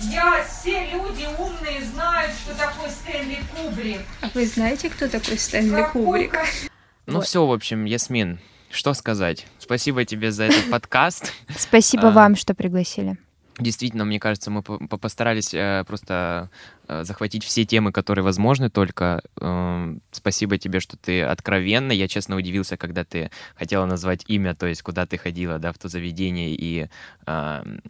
[0.00, 4.00] Я, все люди умные знают, что такое Стэнли Кубрик.
[4.20, 6.30] А вы знаете, кто такой Стэнли Какой Кубрик?
[6.32, 6.70] кошмар.
[7.06, 7.26] Ну Вот.
[7.26, 8.38] все, в общем, Ясмин,
[8.70, 9.46] что сказать?
[9.58, 11.32] Спасибо тебе за этот подкаст.
[11.56, 12.12] Спасибо А.
[12.12, 13.16] вам, что пригласили.
[13.58, 16.48] Действительно, мне кажется, мы по- по- постарались э, просто
[16.86, 19.20] э, захватить все темы, которые возможны только.
[19.40, 21.90] Эм, Спасибо тебе, что ты откровенна.
[21.90, 25.78] Я, честно, удивился, когда ты хотела назвать имя, то есть куда ты ходила, да, в
[25.78, 26.88] то заведение, и
[27.26, 27.82] эм,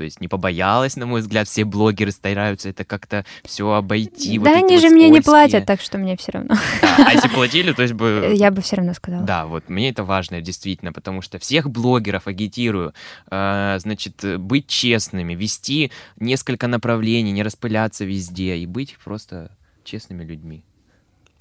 [0.00, 4.38] то есть не побоялась, на мой взгляд, все блогеры стараются это как-то все обойти.
[4.38, 6.54] вот да эти они вот же мне не платят, так что мне все равно.
[6.80, 8.32] Да, А если платили, то есть бы...
[8.34, 9.26] Я бы все равно сказала.
[9.26, 12.94] Да, вот мне это важно, действительно, потому что всех блогеров агитирую,
[13.30, 19.50] э, значит, быть честными, вести несколько направлений, не распыляться везде и быть просто
[19.84, 20.64] честными людьми.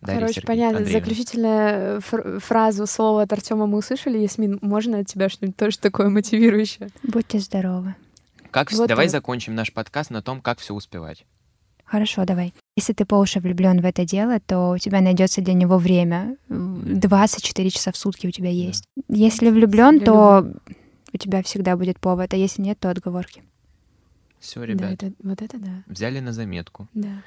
[0.02, 0.78] Дарья Короче, Сергей- понятно.
[0.80, 1.00] Андреевна.
[1.00, 4.18] Заключительная фр- фразу, слово от Артема мы услышали.
[4.18, 6.90] Ясмин, можно от тебя что-нибудь тоже такое мотивирующее?
[7.04, 7.96] Будьте здоровы.
[8.52, 9.12] Как, Вот давай так.
[9.12, 11.26] закончим наш подкаст на том, как все успевать.
[11.86, 12.54] Хорошо, давай.
[12.78, 16.38] Если ты по уши влюблен в это дело, то у тебя найдется для него время.
[16.50, 18.84] М, 24 часа в сутки у тебя есть.
[19.08, 20.46] Если влюблен, то
[21.14, 23.44] у тебя всегда будет повод, а если нет, то отговорки.
[24.40, 25.84] Все, Да, ребят, это- вот это да.
[25.88, 26.88] взяли на заметку.
[26.94, 27.24] Да.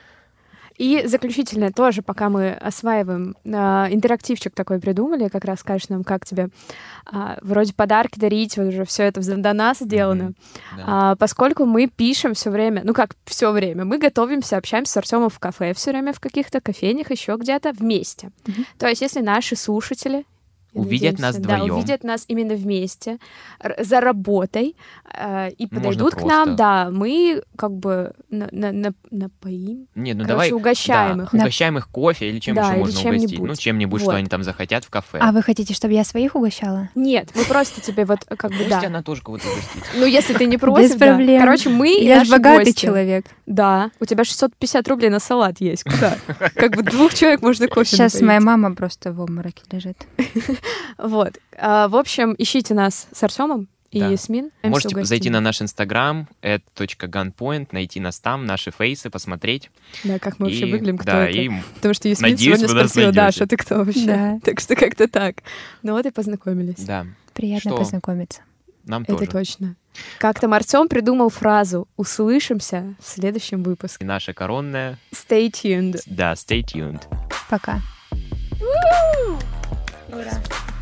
[0.83, 6.26] И заключительное тоже, пока мы осваиваем, а, интерактивчик такой придумали, как раз скажешь нам, как
[6.26, 6.49] тебе
[7.07, 10.24] а, вроде подарки дарить, вот уже все это до нас сделано.
[10.24, 10.35] Мгм.
[10.76, 10.85] Да.
[10.87, 15.28] А, поскольку мы пишем все время, ну как все время, мы готовимся, общаемся с Артемом
[15.30, 18.33] в кафе все время, в каких-то кофейнях, еще где-то вместе.
[18.45, 18.66] Мгм.
[18.76, 20.24] То есть, если наши слушатели
[20.75, 21.75] Увидят нас да, вдвоем.
[21.75, 23.18] увидят нас именно вместе,
[23.79, 24.75] за работой,
[25.14, 26.55] э, и Можно подойдут к нам, просто.
[26.57, 30.53] да, мы как бы на, на, на- напоим, Не, ну короче, давай...
[30.53, 31.35] угощаем да, их.
[31.35, 33.29] угощаем их кофе или чем Да, еще или можно угостить.
[33.31, 33.49] чем-нибудь.
[33.51, 34.09] Ну, чем-нибудь, Вот.
[34.12, 35.18] что они там захотят в кафе.
[35.20, 36.89] А вы хотите, чтобы я своих угощала?
[36.95, 38.83] Нет, мы просто тебе вот как бы, Пусть да.
[38.87, 39.83] она тоже кого-то угостит.
[39.97, 41.07] Ну, если ты не против, Без да.
[41.09, 41.41] проблем.
[41.41, 43.27] Короче, мы я же богатый человек.
[43.47, 45.85] Да, у тебя 650 рублей на салат есть.
[45.85, 46.16] Куда?
[46.55, 49.99] Как бы двух человек можно кофе Сейчас моя мама просто в обмороке лежит.
[50.99, 51.39] Вот.
[51.59, 54.09] А, В общем, ищите нас с Артемом и Да.
[54.09, 54.51] Ясмин.
[54.63, 59.71] Можете зайти на наш инстаграм, gunpoint, найти нас там, наши фейсы, посмотреть.
[60.05, 61.39] Да, как мы вообще выглядим, кто да, это.
[61.39, 63.13] и Потому что Ясмин надеюсь, сегодня спросила.
[63.13, 64.07] Даша, ты кто вообще?
[64.07, 64.39] Да.
[64.45, 65.37] Так что как-то так.
[65.83, 66.85] Ну вот и познакомились.
[66.85, 67.07] да.
[67.35, 67.79] Приятно Что?
[67.79, 68.43] познакомиться.
[68.85, 69.31] Нам Это тоже.
[69.31, 69.77] точно.
[70.19, 74.05] Как там Артем придумал фразу «Услышимся в следующем выпуске».
[74.05, 74.99] И наша коронная...
[75.13, 76.01] Stay tuned.
[76.07, 77.03] Да, stay tuned.
[77.49, 77.81] Пока.
[80.13, 80.82] Gracias.